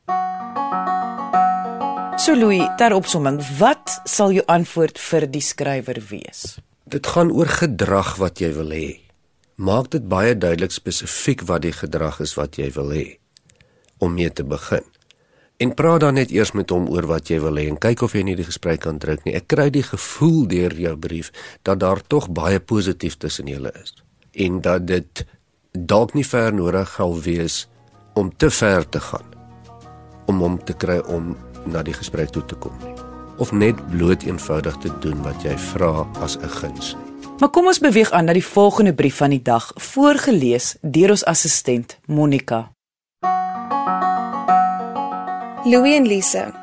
So 2.17 2.35
Louis, 2.35 2.67
ter 2.77 2.93
opsomming, 2.93 3.39
wat 3.57 4.01
sal 4.03 4.31
jou 4.31 4.43
antwoord 4.45 4.99
vir 4.99 5.27
die 5.31 5.41
skrywer 5.41 6.01
wees? 6.09 6.59
Dit 6.83 7.07
gaan 7.07 7.31
oor 7.31 7.47
gedrag 7.47 8.15
wat 8.15 8.39
jy 8.39 8.53
wil 8.53 8.69
hê. 8.69 8.99
Maak 9.55 9.89
dit 9.91 10.07
baie 10.07 10.37
duidelik 10.37 10.71
spesifiek 10.71 11.41
wat 11.41 11.61
die 11.61 11.71
gedrag 11.71 12.19
is 12.19 12.33
wat 12.33 12.55
jy 12.55 12.71
wil 12.71 12.91
hê 12.91 13.17
om 13.97 14.13
mee 14.13 14.31
te 14.31 14.43
begin. 14.43 14.83
En 15.59 15.73
praat 15.75 15.99
dan 15.99 16.15
net 16.15 16.31
eers 16.31 16.53
met 16.55 16.69
hom 16.71 16.87
oor 16.87 17.05
wat 17.09 17.27
jy 17.27 17.39
wil 17.43 17.59
hê 17.59 17.65
en 17.67 17.79
kyk 17.81 18.05
of 18.07 18.13
jy 18.15 18.23
nie 18.23 18.37
die 18.39 18.47
gesprek 18.47 18.85
kan 18.85 18.99
druk 19.01 19.25
nie. 19.25 19.35
Ek 19.35 19.49
kry 19.51 19.67
die 19.69 19.83
gevoel 19.83 20.45
deur 20.47 20.75
jou 20.79 20.95
brief 20.95 21.33
dat 21.67 21.81
daar 21.83 21.99
tog 21.99 22.29
baie 22.31 22.59
positief 22.59 23.19
tussen 23.19 23.51
julle 23.51 23.73
is 23.81 23.91
en 24.39 24.61
dat 24.63 24.87
dit 24.87 25.25
dalk 25.73 26.15
nie 26.15 26.23
ver 26.23 26.53
nodig 26.55 26.95
gaan 26.95 27.19
wees 27.25 27.67
om 28.15 28.31
te 28.37 28.49
ver 28.49 28.87
te 28.89 29.03
gaan 29.03 29.35
om 30.31 30.39
hom 30.45 30.57
te 30.63 30.73
kry 30.73 30.99
om 31.11 31.35
na 31.67 31.83
die 31.83 31.97
gesprek 31.97 32.31
toe 32.31 32.45
te 32.45 32.55
kom 32.55 32.75
nie 32.85 32.95
of 33.39 33.51
net 33.51 33.79
bloot 33.91 34.23
eenvoudig 34.27 34.77
te 34.83 34.91
doen 35.03 35.21
wat 35.23 35.43
jy 35.43 35.55
vra 35.71 36.07
as 36.19 36.37
'n 36.37 36.49
guns. 36.59 36.95
Maar 37.39 37.49
kom 37.49 37.65
ons 37.65 37.79
beweeg 37.79 38.11
aan 38.11 38.25
na 38.25 38.33
die 38.33 38.45
volgende 38.45 38.93
brief 38.93 39.15
van 39.15 39.29
die 39.29 39.41
dag, 39.41 39.71
voorgeles 39.75 40.75
deur 40.81 41.09
ons 41.09 41.25
assistent 41.25 41.97
Monica. 42.05 42.71
Louis 45.65 45.95
en 45.95 46.07
Lise. 46.07 46.53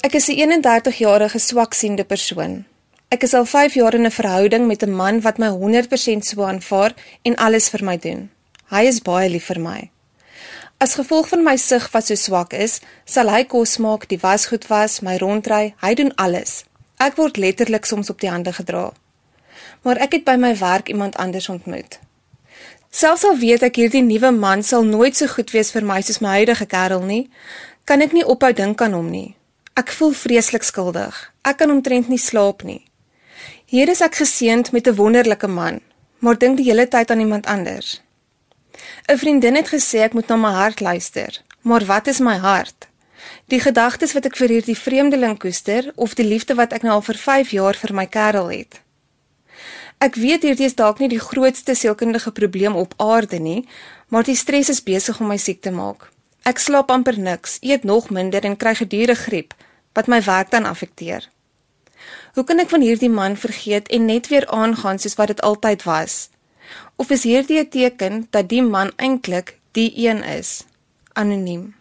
Ek 0.00 0.14
is 0.14 0.28
'n 0.28 0.62
31-jarige 0.62 1.38
swaksiende 1.38 2.04
persoon. 2.04 2.64
Ek 3.08 3.22
is 3.22 3.34
al 3.34 3.44
5 3.44 3.74
jaar 3.74 3.94
in 3.94 4.06
'n 4.06 4.10
verhouding 4.10 4.66
met 4.66 4.82
'n 4.82 4.94
man 4.94 5.20
wat 5.20 5.38
my 5.38 5.48
100% 5.48 6.24
so 6.24 6.42
aanvaar 6.42 6.94
en 7.22 7.36
alles 7.36 7.68
vir 7.68 7.84
my 7.84 7.98
doen. 7.98 8.30
Hy 8.68 8.82
is 8.86 9.00
baie 9.00 9.28
lief 9.28 9.44
vir 9.44 9.60
my. 9.60 9.90
As 10.78 10.94
gevolg 10.94 11.28
van 11.28 11.42
my 11.42 11.56
sig 11.56 11.90
wat 11.90 12.06
so 12.06 12.14
swak 12.14 12.52
is, 12.52 12.80
sal 13.04 13.28
hy 13.28 13.44
kos 13.44 13.76
maak, 13.76 14.08
die 14.08 14.18
wasgoed 14.18 14.66
was, 14.66 15.00
my 15.00 15.16
rondry, 15.16 15.74
hy 15.80 15.94
doen 15.94 16.14
alles. 16.14 16.64
Ek 16.98 17.16
word 17.16 17.36
letterlik 17.36 17.84
soms 17.84 18.10
op 18.10 18.20
die 18.20 18.30
hande 18.30 18.52
gedra. 18.52 18.92
Maar 19.82 19.96
ek 19.96 20.12
het 20.12 20.24
by 20.24 20.36
my 20.36 20.58
werk 20.58 20.88
iemand 20.88 21.16
anders 21.16 21.48
ontmoet. 21.48 21.98
Selfs 22.90 23.24
al 23.24 23.38
weet 23.40 23.62
ek 23.62 23.78
hierdie 23.80 24.02
nuwe 24.02 24.30
man 24.36 24.62
sal 24.62 24.82
nooit 24.84 25.16
so 25.16 25.26
goed 25.26 25.50
wees 25.50 25.70
vir 25.72 25.84
my 25.88 26.02
soos 26.04 26.18
my 26.20 26.28
huidige 26.28 26.66
kerel 26.66 27.00
nie, 27.00 27.30
kan 27.84 28.02
ek 28.02 28.12
nie 28.12 28.24
ophou 28.24 28.52
dink 28.52 28.82
aan 28.82 28.94
hom 28.94 29.10
nie. 29.10 29.34
Ek 29.74 29.90
voel 29.96 30.12
vreeslik 30.12 30.62
skuldig. 30.62 31.16
Ek 31.42 31.58
kan 31.58 31.70
omtrent 31.70 32.08
nie 32.08 32.20
slaap 32.20 32.62
nie. 32.62 32.84
Hier 33.66 33.88
is 33.88 34.02
ek 34.04 34.20
geseënd 34.20 34.72
met 34.72 34.86
'n 34.86 34.96
wonderlike 34.96 35.48
man, 35.48 35.80
maar 36.18 36.38
dink 36.38 36.56
die 36.56 36.68
hele 36.70 36.88
tyd 36.88 37.10
aan 37.10 37.20
iemand 37.20 37.46
anders. 37.46 38.00
'n 39.08 39.18
Vriendin 39.18 39.56
het 39.56 39.68
gesê 39.68 39.98
ek 40.04 40.12
moet 40.12 40.28
na 40.28 40.36
my 40.36 40.52
hart 40.52 40.80
luister, 40.80 41.42
maar 41.62 41.84
wat 41.84 42.06
is 42.06 42.20
my 42.20 42.36
hart? 42.36 42.88
Die 43.46 43.60
gedagtes 43.60 44.12
wat 44.12 44.24
ek 44.26 44.36
vir 44.36 44.48
hierdie 44.48 44.76
vreemdeling 44.76 45.38
koester 45.38 45.92
of 45.96 46.14
die 46.14 46.26
liefde 46.26 46.54
wat 46.54 46.72
ek 46.72 46.82
nou 46.82 46.92
al 46.92 47.02
vir 47.02 47.16
5 47.16 47.50
jaar 47.50 47.74
vir 47.74 47.94
my 47.94 48.06
kerel 48.06 48.48
het. 48.50 48.80
Ek 49.98 50.14
weet 50.14 50.42
hierdie 50.42 50.66
is 50.66 50.74
dalk 50.74 50.98
nie 50.98 51.08
die 51.08 51.20
grootste 51.20 51.74
sielkundige 51.74 52.32
probleem 52.32 52.74
op 52.76 52.94
aarde 52.96 53.38
nie, 53.38 53.68
maar 54.08 54.22
die 54.22 54.36
stres 54.36 54.68
is 54.68 54.82
besig 54.82 55.20
om 55.20 55.26
my 55.26 55.36
siek 55.36 55.60
te 55.62 55.70
maak. 55.70 56.10
Ek 56.42 56.58
slaap 56.58 56.90
amper 56.90 57.14
niks, 57.22 57.60
eet 57.62 57.84
nog 57.86 58.08
minder 58.10 58.42
en 58.42 58.56
kry 58.58 58.74
gedurig 58.74 59.20
griep 59.28 59.54
wat 59.94 60.08
my 60.10 60.18
werk 60.26 60.50
dan 60.50 60.64
affekteer. 60.66 61.28
Hoe 62.34 62.42
kan 62.44 62.58
ek 62.58 62.72
van 62.72 62.82
hierdie 62.82 63.10
man 63.12 63.36
vergeet 63.38 63.86
en 63.94 64.08
net 64.10 64.26
weer 64.32 64.46
aangaan 64.50 64.98
soos 64.98 65.14
wat 65.20 65.30
dit 65.30 65.42
altyd 65.46 65.84
was? 65.86 66.30
Of 66.96 67.14
is 67.14 67.22
hierdie 67.22 67.60
'n 67.60 67.68
teken 67.68 68.26
dat 68.30 68.48
die 68.48 68.62
man 68.62 68.90
eintlik 68.96 69.58
die 69.72 69.92
een 69.94 70.24
is? 70.24 70.64
Anoniem. 71.12 71.74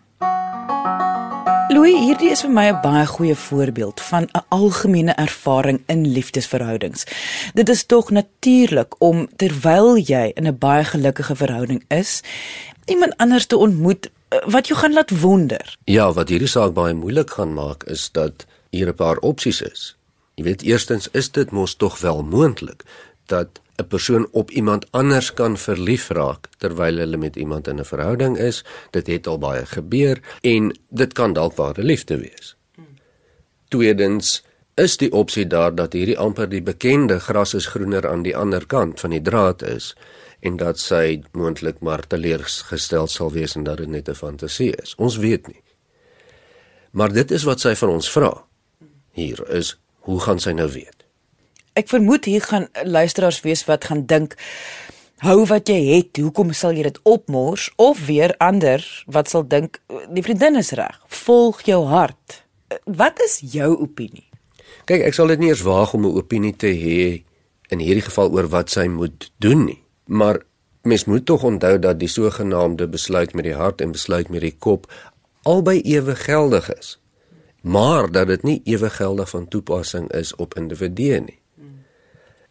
Louis, 1.72 1.98
hierdie 1.98 2.30
is 2.30 2.42
vir 2.42 2.52
my 2.52 2.68
'n 2.70 2.82
baie 2.82 3.06
goeie 3.06 3.36
voorbeeld 3.36 4.02
van 4.02 4.24
'n 4.24 4.46
algemene 4.50 5.14
ervaring 5.14 5.82
in 5.88 6.08
liefdesverhoudings. 6.08 7.06
Dit 7.54 7.70
is 7.70 7.86
tog 7.86 8.12
natuurlik 8.12 8.96
om 9.00 9.28
terwyl 9.36 9.98
jy 9.98 10.32
in 10.36 10.48
'n 10.48 10.58
baie 10.58 10.84
gelukkige 10.84 11.36
verhouding 11.36 11.84
is, 11.88 12.22
iemand 12.86 13.18
anders 13.18 13.46
te 13.46 13.58
ontmoet 13.58 14.12
wat 14.46 14.68
jou 14.68 14.80
gaan 14.80 14.94
laat 14.94 15.20
wonder. 15.20 15.76
Ja, 15.84 16.12
wat 16.14 16.30
hierdie 16.30 16.48
saak 16.48 16.74
baie 16.74 16.94
moeilik 16.94 17.32
gaan 17.36 17.54
maak 17.54 17.84
is 17.84 18.10
dat 18.12 18.46
hier 18.70 18.88
'n 18.88 18.96
paar 18.96 19.18
opsies 19.18 19.62
is. 19.62 19.96
Jy 20.36 20.44
weet 20.44 20.62
eerstens 20.62 21.10
is 21.12 21.32
dit 21.32 21.52
mos 21.52 21.76
tog 21.76 22.00
wel 22.00 22.24
moontlik 22.24 22.84
dat 23.26 23.62
'n 23.76 23.88
persoon 23.88 24.28
op 24.32 24.52
iemand 24.52 24.86
anders 24.92 25.34
kan 25.34 25.58
verlief 25.58 26.10
raak 26.10 26.48
terwyl 26.58 26.98
hulle 26.98 27.18
met 27.18 27.36
iemand 27.36 27.68
in 27.68 27.80
'n 27.80 27.86
verhouding 27.86 28.38
is. 28.38 28.64
Dit 28.92 29.08
het 29.08 29.28
al 29.28 29.38
baie 29.38 29.66
gebeur 29.66 30.20
en 30.42 30.78
dit 30.90 31.14
kan 31.14 31.34
dalk 31.34 31.56
ware 31.56 31.84
liefde 31.84 32.18
wees. 32.18 32.56
Tweedens 33.68 34.44
is 34.76 34.98
die 34.98 35.12
opsie 35.12 35.48
daar 35.48 35.76
dat 35.76 35.94
hierdie 35.94 36.18
amper 36.18 36.50
die 36.50 36.62
bekende 36.62 37.20
gras 37.20 37.54
is 37.54 37.66
groener 37.66 38.10
aan 38.10 38.24
die 38.24 38.38
ander 38.38 38.66
kant 38.66 39.00
van 39.00 39.10
die 39.10 39.22
draad 39.22 39.62
is 39.62 39.96
en 40.42 40.58
dat 40.58 40.80
sy 40.80 41.22
moontlik 41.38 41.80
maar 41.86 42.04
teleurgestel 42.08 43.08
sal 43.08 43.32
wees 43.32 43.56
en 43.56 43.64
dat 43.64 43.78
dit 43.78 43.90
net 43.90 44.10
'n 44.10 44.18
fantasie 44.18 44.74
is. 44.82 44.96
Ons 44.98 45.18
weet 45.18 45.48
nie. 45.48 45.62
Maar 46.92 47.14
dit 47.14 47.32
is 47.32 47.44
wat 47.44 47.60
sy 47.60 47.76
van 47.76 47.90
ons 47.90 48.12
vra. 48.12 48.46
Hier 49.12 49.50
is 49.50 49.78
hoe 50.00 50.20
gaan 50.20 50.40
sy 50.40 50.52
nou 50.52 50.70
weet? 50.72 51.06
Ek 51.74 51.88
vermoed 51.88 52.26
hier 52.26 52.42
gaan 52.42 52.68
luisteraars 52.84 53.42
wees 53.42 53.66
wat 53.66 53.86
gaan 53.86 54.06
dink 54.06 54.36
hou 55.22 55.46
wat 55.46 55.70
jy 55.70 55.80
het, 55.96 56.18
hoekom 56.18 56.54
sal 56.54 56.74
jy 56.74 56.84
dit 56.84 57.00
opmors 57.04 57.70
of 57.76 58.06
weer 58.08 58.34
ander 58.38 58.82
wat 59.06 59.30
sal 59.30 59.46
dink 59.48 59.80
die 60.10 60.24
vriendin 60.26 60.56
is 60.56 60.72
reg. 60.72 60.98
Volg 61.08 61.62
jou 61.62 61.86
hart. 61.86 62.42
Wat 62.86 63.22
is 63.22 63.40
jou 63.54 63.76
opinie? 63.78 64.26
Kyk, 64.90 65.06
ek 65.06 65.14
sal 65.14 65.28
dit 65.28 65.40
nie 65.40 65.52
eers 65.52 65.62
waag 65.62 65.94
om 65.94 66.06
'n 66.06 66.18
opinie 66.18 66.56
te 66.56 66.74
hê 66.74 67.24
in 67.70 67.80
hierdie 67.80 68.04
geval 68.04 68.32
oor 68.32 68.48
wat 68.48 68.70
sy 68.70 68.88
moet 68.88 69.32
doen 69.40 69.66
nie. 69.66 69.84
Maar 70.12 70.42
mens 70.82 71.06
moet 71.06 71.26
tog 71.26 71.44
onthou 71.44 71.80
dat 71.80 72.00
die 72.00 72.10
sogenaamde 72.12 72.88
besluit 72.88 73.34
met 73.34 73.48
die 73.48 73.56
hart 73.56 73.82
en 73.82 73.92
besluit 73.96 74.30
met 74.30 74.42
die 74.44 74.56
kop 74.60 74.90
albei 75.48 75.80
ewig 75.82 76.24
geldig 76.26 76.74
is. 76.74 76.98
Maar 77.62 78.12
dat 78.12 78.28
dit 78.28 78.44
nie 78.44 78.62
ewig 78.64 78.96
geldig 78.96 79.30
van 79.30 79.48
toepassing 79.48 80.10
is 80.12 80.36
op 80.36 80.58
individue 80.58 81.20
nie. 81.20 81.38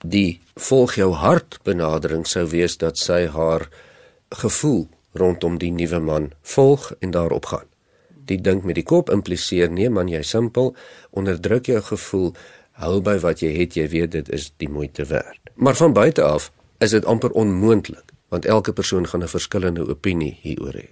Die 0.01 0.41
volg 0.55 0.95
jou 0.97 1.13
hart 1.13 1.59
benadering 1.63 2.25
sou 2.27 2.47
wees 2.49 2.79
dat 2.81 2.99
sy 2.99 3.27
haar 3.27 3.69
gevoel 4.29 4.87
rondom 5.13 5.59
die 5.59 5.73
nuwe 5.75 5.99
man 6.01 6.31
volg 6.41 6.93
en 6.99 7.11
daarop 7.11 7.51
gaan. 7.51 7.67
Die 8.25 8.41
dink 8.41 8.65
met 8.65 8.79
die 8.79 8.87
kop 8.87 9.11
impliseer 9.11 9.69
nee 9.71 9.91
man 9.91 10.09
jy 10.09 10.23
simpel 10.23 10.73
onderdruk 11.11 11.69
jou 11.69 11.83
gevoel 11.83 12.33
hou 12.81 13.01
by 13.05 13.19
wat 13.21 13.45
jy 13.45 13.53
het 13.59 13.77
jy 13.77 13.89
weet 13.93 14.17
dit 14.17 14.33
is 14.33 14.49
die 14.57 14.71
moeite 14.71 15.05
werd. 15.05 15.53
Maar 15.55 15.77
van 15.77 15.93
buite 15.93 16.23
af 16.23 16.49
is 16.81 16.91
dit 16.91 17.05
amper 17.05 17.31
onmoontlik 17.31 18.09
want 18.31 18.45
elke 18.45 18.73
persoon 18.73 19.07
gaan 19.09 19.23
'n 19.23 19.29
verskillende 19.29 19.89
opinie 19.89 20.39
hieroor 20.41 20.75
hê. 20.75 20.89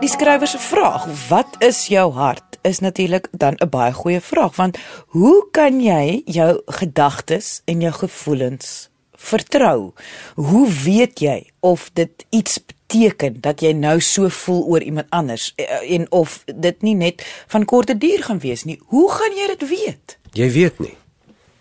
Die 0.00 0.08
skrywer 0.08 0.46
se 0.46 0.58
vraag, 0.58 1.28
wat 1.28 1.56
is 1.58 1.86
jou 1.86 2.12
hart, 2.12 2.58
is 2.62 2.78
natuurlik 2.78 3.28
dan 3.32 3.54
'n 3.58 3.68
baie 3.68 3.92
goeie 3.92 4.20
vraag 4.20 4.56
want 4.56 4.78
hoe 5.06 5.48
kan 5.50 5.80
jy 5.80 6.22
jou 6.24 6.62
gedagtes 6.66 7.62
en 7.64 7.80
jou 7.80 7.92
gevoelens 7.92 8.88
vertrou? 9.12 9.92
Hoe 10.34 10.72
weet 10.84 11.18
jy 11.18 11.50
of 11.60 11.90
dit 11.92 12.26
iets 12.30 12.64
beteken 12.66 13.40
dat 13.40 13.60
jy 13.60 13.72
nou 13.72 14.00
so 14.00 14.28
voel 14.28 14.64
oor 14.64 14.82
iemand 14.82 15.06
anders 15.08 15.52
eh, 15.56 15.90
en 15.90 16.10
of 16.10 16.44
dit 16.56 16.82
nie 16.82 16.94
net 16.94 17.44
van 17.46 17.64
korte 17.64 17.98
duur 17.98 18.22
gaan 18.22 18.38
wees 18.38 18.64
nie? 18.64 18.80
Hoe 18.86 19.10
gaan 19.10 19.32
jy 19.36 19.46
dit 19.56 19.68
weet? 19.68 20.18
Jy 20.32 20.50
weet 20.50 20.78
nie. 20.78 20.96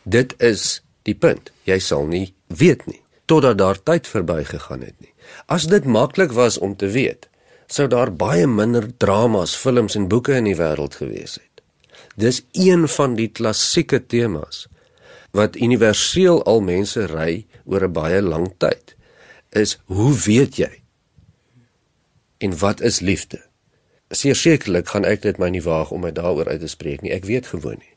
Dit 0.03 0.33
is 0.37 0.84
die 1.05 1.15
punt. 1.15 1.51
Jy 1.69 1.79
sal 1.79 2.05
nie 2.09 2.33
weet 2.47 2.85
nie 2.89 3.01
totdat 3.25 3.57
daar 3.57 3.83
tyd 3.83 4.07
verbygegaan 4.07 4.81
het 4.85 4.93
nie. 5.01 5.13
As 5.45 5.65
dit 5.69 5.85
maklik 5.85 6.31
was 6.31 6.57
om 6.57 6.75
te 6.75 6.87
weet, 6.87 7.29
sou 7.67 7.87
daar 7.89 8.11
baie 8.13 8.47
minder 8.47 8.85
dramas, 8.97 9.55
films 9.57 9.95
en 9.97 10.07
boeke 10.07 10.35
in 10.37 10.49
die 10.49 10.57
wêreld 10.57 10.97
gewees 11.01 11.39
het. 11.39 11.63
Dis 12.15 12.43
een 12.53 12.87
van 12.87 13.17
die 13.17 13.27
klassieke 13.27 13.99
temas 14.05 14.67
wat 15.35 15.57
universeel 15.59 16.43
al 16.47 16.61
mense 16.63 17.07
ry 17.11 17.45
oor 17.65 17.83
'n 17.83 17.91
baie 17.91 18.21
lang 18.21 18.53
tyd. 18.57 18.95
Is 19.51 19.77
hoe 19.85 20.13
weet 20.13 20.55
jy? 20.55 20.81
En 22.37 22.57
wat 22.57 22.81
is 22.81 22.99
liefde? 22.99 23.41
Sekerlik 24.09 24.87
gaan 24.87 25.05
ek 25.05 25.21
dit 25.21 25.37
my 25.37 25.49
nie 25.49 25.61
waag 25.61 25.91
om 25.91 26.01
my 26.01 26.11
daaroor 26.11 26.47
uit 26.47 26.59
te 26.59 26.67
spreek 26.67 27.01
nie. 27.01 27.11
Ek 27.11 27.25
weet 27.25 27.47
gewoon 27.47 27.77
nie. 27.79 27.94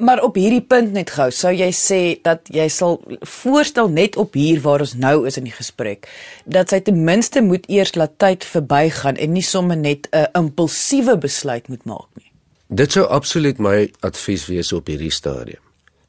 Maar 0.00 0.22
op 0.24 0.38
hierdie 0.40 0.62
punt 0.64 0.94
net 0.96 1.10
gou, 1.12 1.28
sou 1.34 1.50
jy 1.52 1.68
sê 1.76 2.00
dat 2.24 2.48
jy 2.48 2.66
sal 2.72 2.96
voorstel 3.20 3.90
net 3.92 4.16
op 4.20 4.36
hier 4.38 4.62
waar 4.64 4.80
ons 4.80 4.94
nou 4.96 5.26
is 5.28 5.36
in 5.36 5.44
die 5.44 5.54
gesprek, 5.54 6.08
dat 6.48 6.72
sy 6.72 6.80
ten 6.86 7.02
minste 7.04 7.42
moet 7.44 7.68
eers 7.68 7.92
laat 8.00 8.16
tyd 8.22 8.46
verbygaan 8.48 9.20
en 9.20 9.34
nie 9.36 9.44
sommer 9.44 9.76
net 9.76 10.08
'n 10.12 10.26
impulsiewe 10.34 11.18
besluit 11.18 11.68
moet 11.68 11.84
maak 11.84 12.08
nie. 12.16 12.32
Dit 12.68 12.92
sou 12.92 13.04
absoluut 13.06 13.58
my 13.58 13.92
advies 14.00 14.46
wees 14.46 14.72
op 14.72 14.86
hierdie 14.86 15.12
stadium. 15.12 15.62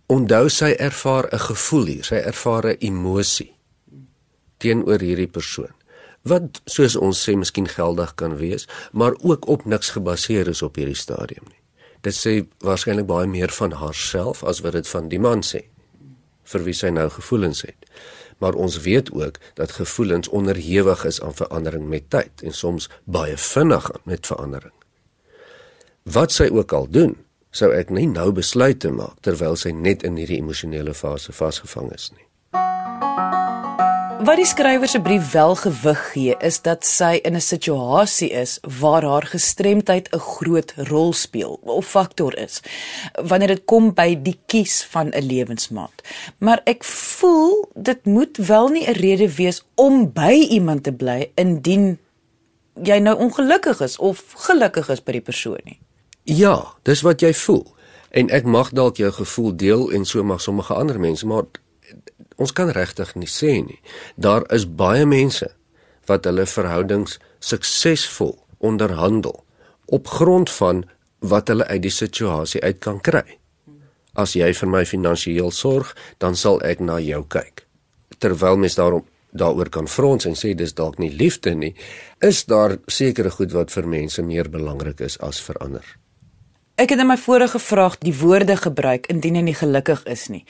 Onthou 0.07 0.49
sy 0.49 0.75
ervaar 0.79 1.27
'n 1.31 1.39
gevoel 1.39 1.85
hier, 1.85 2.03
sy 2.03 2.15
ervaar 2.15 2.65
'n 2.65 2.77
emosie 2.79 3.53
teenoor 4.57 4.99
hierdie 4.99 5.31
persoon 5.31 5.73
wat 6.27 6.61
soos 6.69 6.95
ons 6.95 7.17
sê 7.17 7.35
miskien 7.37 7.67
geldig 7.67 8.13
kan 8.15 8.37
wees, 8.37 8.67
maar 8.91 9.15
ook 9.21 9.47
op 9.47 9.65
niks 9.65 9.89
gebaseer 9.89 10.47
is 10.47 10.61
op 10.61 10.75
hierdie 10.75 10.97
stadium 10.97 11.47
nie. 11.49 11.60
Dit 12.01 12.17
sê 12.17 12.33
waarskynlik 12.65 13.05
baie 13.09 13.27
meer 13.29 13.53
van 13.53 13.75
haarself 13.77 14.43
as 14.43 14.63
wat 14.65 14.73
dit 14.77 14.87
van 14.87 15.09
die 15.09 15.19
man 15.21 15.45
sê 15.45 15.67
vir 16.51 16.65
wie 16.65 16.75
sy 16.75 16.89
nou 16.91 17.07
gevoelens 17.13 17.61
het. 17.63 17.85
Maar 18.41 18.57
ons 18.57 18.79
weet 18.83 19.11
ook 19.13 19.37
dat 19.55 19.71
gevoelens 19.77 20.27
onderhewig 20.27 21.05
is 21.05 21.21
aan 21.21 21.37
verandering 21.37 21.85
met 21.87 22.09
tyd 22.09 22.41
en 22.43 22.53
soms 22.57 22.89
baie 23.05 23.37
vinnig 23.37 23.91
met 24.03 24.27
verandering. 24.27 24.73
Wat 26.03 26.33
sy 26.33 26.49
ook 26.49 26.73
al 26.73 26.89
doen, 26.89 27.15
sou 27.51 27.69
ek 27.75 27.93
nie 27.93 28.07
nou 28.09 28.31
besluite 28.33 28.89
maak 28.91 29.21
terwyl 29.21 29.55
sy 29.59 29.71
net 29.75 30.03
in 30.07 30.17
hierdie 30.17 30.41
emosionele 30.41 30.97
fase 30.97 31.35
vasgevang 31.35 31.91
is 31.93 32.09
nie. 32.15 32.25
Wat 34.21 34.37
die 34.37 34.45
skrywer 34.45 34.85
se 34.85 34.99
brief 35.01 35.31
wel 35.31 35.55
gewig 35.57 36.01
gee, 36.11 36.33
is 36.45 36.59
dat 36.61 36.85
sy 36.85 37.17
in 37.25 37.33
'n 37.33 37.41
situasie 37.41 38.29
is 38.29 38.59
waar 38.79 39.03
haar 39.03 39.25
gestremdheid 39.25 40.09
'n 40.13 40.19
groot 40.19 40.73
rol 40.77 41.13
speel 41.13 41.59
of 41.63 41.85
faktor 41.85 42.37
is 42.37 42.61
wanneer 43.23 43.47
dit 43.47 43.65
kom 43.65 43.93
by 43.93 44.21
die 44.21 44.39
kies 44.45 44.83
van 44.83 45.09
'n 45.09 45.25
lewensmaat. 45.25 46.01
Maar 46.37 46.61
ek 46.63 46.83
voel 46.83 47.69
dit 47.73 48.05
moet 48.05 48.37
wel 48.37 48.67
nie 48.67 48.87
'n 48.87 48.93
rede 48.93 49.35
wees 49.35 49.63
om 49.75 50.13
by 50.13 50.47
iemand 50.49 50.83
te 50.83 50.91
bly 50.91 51.31
indien 51.35 51.97
jy 52.83 52.99
nou 52.99 53.17
ongelukkig 53.17 53.81
is 53.81 53.97
of 53.97 54.33
gelukkig 54.35 54.89
is 54.89 55.03
by 55.03 55.11
die 55.11 55.21
persoon 55.21 55.61
nie. 55.63 55.79
Ja, 56.23 56.73
dis 56.83 57.01
wat 57.01 57.21
jy 57.21 57.33
voel. 57.33 57.65
En 58.09 58.29
ek 58.29 58.43
mag 58.43 58.69
dalk 58.71 58.97
jou 58.97 59.11
gevoel 59.11 59.55
deel 59.55 59.91
en 59.91 60.05
so 60.05 60.23
mag 60.23 60.41
sommige 60.41 60.73
ander 60.73 60.99
mense, 60.99 61.27
maar 61.27 61.43
ons 62.41 62.53
kan 62.57 62.71
regtig 62.73 63.13
nie 63.15 63.29
sê 63.29 63.59
nie. 63.61 63.79
Daar 64.15 64.47
is 64.53 64.65
baie 64.65 65.05
mense 65.05 65.51
wat 66.09 66.25
hulle 66.25 66.47
verhoudings 66.49 67.19
suksesvol 67.39 68.35
onderhandel 68.61 69.43
op 69.91 70.07
grond 70.07 70.49
van 70.57 70.83
wat 71.21 71.51
hulle 71.51 71.67
uit 71.69 71.83
die 71.85 71.93
situasie 71.93 72.61
uit 72.63 72.79
kan 72.81 72.99
kry. 73.03 73.37
As 74.17 74.33
jy 74.35 74.49
vir 74.57 74.69
my 74.69 74.83
finansiëel 74.87 75.53
sorg, 75.55 75.93
dan 76.19 76.35
sal 76.35 76.59
ek 76.67 76.81
na 76.83 76.97
jou 76.99 77.21
kyk. 77.29 77.63
Terwyl 78.19 78.59
mens 78.59 78.75
daarom 78.75 79.05
daaroor 79.31 79.69
kan 79.71 79.87
frons 79.87 80.27
en 80.27 80.35
sê 80.35 80.51
dis 80.57 80.73
dalk 80.75 80.99
nie 80.99 81.11
liefde 81.15 81.53
nie, 81.55 81.71
is 82.19 82.43
daar 82.45 82.77
sekere 82.91 83.31
goed 83.31 83.53
wat 83.55 83.71
vir 83.71 83.87
mense 83.87 84.23
meer 84.23 84.49
belangrik 84.51 84.99
is 84.99 85.17
as 85.23 85.39
vir 85.39 85.59
ander. 85.63 85.85
Ek 86.81 86.91
het 86.91 86.99
in 86.99 87.07
my 87.07 87.17
vorige 87.19 87.59
vraag 87.59 87.99
die 88.01 88.15
woorde 88.15 88.57
gebruik 88.57 89.07
indien 89.13 89.37
jy 89.39 89.45
nie 89.51 89.57
gelukkig 89.57 90.03
is 90.09 90.27
nie. 90.33 90.43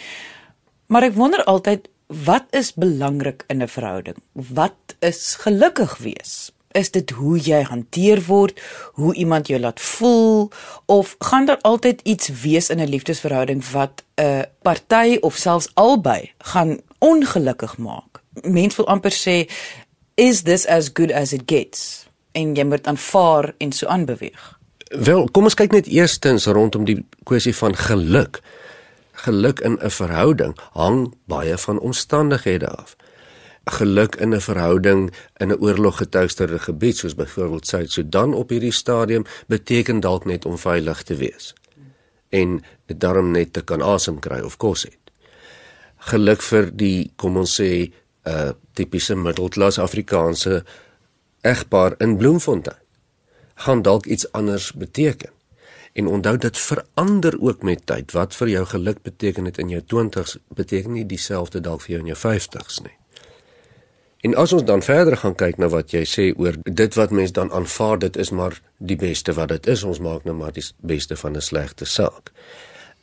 Maar 0.92 1.08
ek 1.08 1.14
wonder 1.16 1.40
altyd 1.48 1.86
wat 2.28 2.50
is 2.52 2.74
belangrik 2.76 3.46
in 3.48 3.64
'n 3.64 3.68
verhouding? 3.68 4.18
Wat 4.32 4.96
is 5.00 5.36
gelukkig 5.40 5.98
wees? 5.98 6.52
Is 6.72 6.92
dit 6.92 7.10
hoe 7.10 7.40
jy 7.40 7.62
hanteer 7.62 8.22
word, 8.28 8.60
hoe 8.94 9.14
iemand 9.16 9.48
jou 9.48 9.60
laat 9.60 9.80
voel 9.80 10.52
of 10.86 11.16
gaan 11.20 11.46
daar 11.46 11.62
altyd 11.62 12.02
iets 12.04 12.28
wees 12.28 12.70
in 12.70 12.80
'n 12.80 12.90
liefdesverhouding 12.90 13.64
wat 13.72 14.04
'n 14.16 14.46
party 14.62 15.18
of 15.22 15.36
selfs 15.36 15.72
albei 15.74 16.32
gaan 16.38 16.80
ongelukkig 17.00 17.78
maak? 17.78 18.22
Mense 18.42 18.76
wil 18.76 18.88
amper 18.88 19.12
sê 19.12 19.52
is 20.16 20.42
this 20.42 20.68
as 20.68 20.90
good 20.94 21.12
as 21.12 21.34
it 21.34 21.42
gets? 21.46 22.06
En 22.32 22.56
jy 22.56 22.64
moet 22.64 22.88
aanvaar 22.88 23.54
en 23.58 23.72
so 23.72 23.88
aanbeweeg. 23.88 24.60
Wel, 24.90 25.30
kom 25.32 25.44
ons 25.44 25.54
kyk 25.54 25.72
net 25.72 25.88
eerstens 25.88 26.46
rondom 26.46 26.86
die 26.86 27.06
kwessie 27.24 27.56
van 27.56 27.76
geluk 27.76 28.42
geluk 29.24 29.60
in 29.60 29.78
'n 29.82 29.90
verhouding 29.90 30.58
hang 30.72 31.14
baie 31.26 31.58
van 31.58 31.80
omstandighede 31.80 32.68
af. 32.68 32.96
Geluk 33.64 34.16
in 34.16 34.34
'n 34.34 34.42
verhouding 34.42 35.14
in 35.38 35.52
'n 35.52 35.60
oorloggetuigde 35.60 36.60
gebied 36.60 36.98
soos 36.98 37.16
byvoorbeeld 37.16 37.68
Suid-Sudan 37.68 38.34
op 38.34 38.50
hierdie 38.50 38.72
stadium 38.74 39.26
beteken 39.48 40.00
dalk 40.00 40.26
net 40.26 40.46
om 40.46 40.58
veilig 40.58 41.04
te 41.04 41.16
wees 41.16 41.54
en 42.30 42.64
daarom 42.86 43.32
net 43.32 43.54
te 43.54 43.62
kan 43.62 43.82
asem 43.82 44.20
kry 44.20 44.40
of 44.40 44.58
kos 44.58 44.84
het. 44.84 45.12
Geluk 45.98 46.42
vir 46.42 46.72
die 46.76 47.12
kom 47.16 47.38
ons 47.38 47.62
sê 47.62 47.70
'n 47.72 47.94
uh, 48.30 48.52
tipiese 48.74 49.16
middelklas 49.16 49.80
Afrikaanse 49.80 50.64
egpaar 51.42 51.96
in 51.98 52.18
Bloemfontein 52.18 52.80
gaan 53.56 53.82
dalk 53.82 54.06
iets 54.06 54.32
anders 54.32 54.74
beteken 54.74 55.30
en 55.94 56.08
onthou 56.08 56.38
dit 56.38 56.58
verander 56.58 57.36
ook 57.40 57.64
met 57.64 57.86
tyd. 57.86 58.12
Wat 58.12 58.36
vir 58.36 58.50
jou 58.50 58.66
geluk 58.66 59.02
beteken 59.02 59.46
het 59.46 59.58
in 59.58 59.70
jou 59.70 59.82
20s 59.94 60.38
beteken 60.48 60.94
nie 60.94 61.06
dieselfde 61.06 61.60
dalk 61.60 61.82
vir 61.82 61.96
jou 61.96 62.02
in 62.06 62.12
jou 62.14 62.20
50s 62.20 62.82
nie. 62.84 62.96
En 64.22 64.36
as 64.38 64.54
ons 64.54 64.64
dan 64.64 64.84
verder 64.86 65.18
gaan 65.18 65.36
kyk 65.36 65.58
na 65.58 65.68
wat 65.74 65.94
jy 65.96 66.04
sê 66.06 66.28
oor 66.38 66.58
dit 66.64 66.98
wat 66.98 67.12
mens 67.12 67.34
dan 67.34 67.50
aanvaar 67.52 67.98
dit 68.04 68.18
is 68.22 68.30
maar 68.30 68.60
die 68.78 68.96
beste 68.96 69.34
wat 69.34 69.50
dit 69.50 69.72
is, 69.74 69.84
ons 69.84 70.00
maak 70.00 70.28
nou 70.30 70.36
maar 70.38 70.54
die 70.54 70.66
beste 70.78 71.18
van 71.18 71.36
'n 71.36 71.42
slegte 71.42 71.86
saak. 71.86 72.32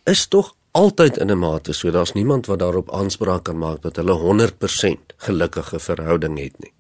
Is 0.07 0.27
tog 0.27 0.55
altyd 0.70 1.16
in 1.16 1.31
'n 1.31 1.38
mate 1.38 1.72
so 1.72 1.90
daar's 1.90 2.12
niemand 2.12 2.46
wat 2.46 2.59
daarop 2.59 2.92
aanspraak 2.92 3.42
kan 3.44 3.59
maak 3.59 3.83
dat 3.83 3.96
hulle 3.96 4.12
100% 4.12 5.12
gelukkige 5.16 5.79
verhouding 5.79 6.38
het 6.38 6.59
nie. 6.59 6.72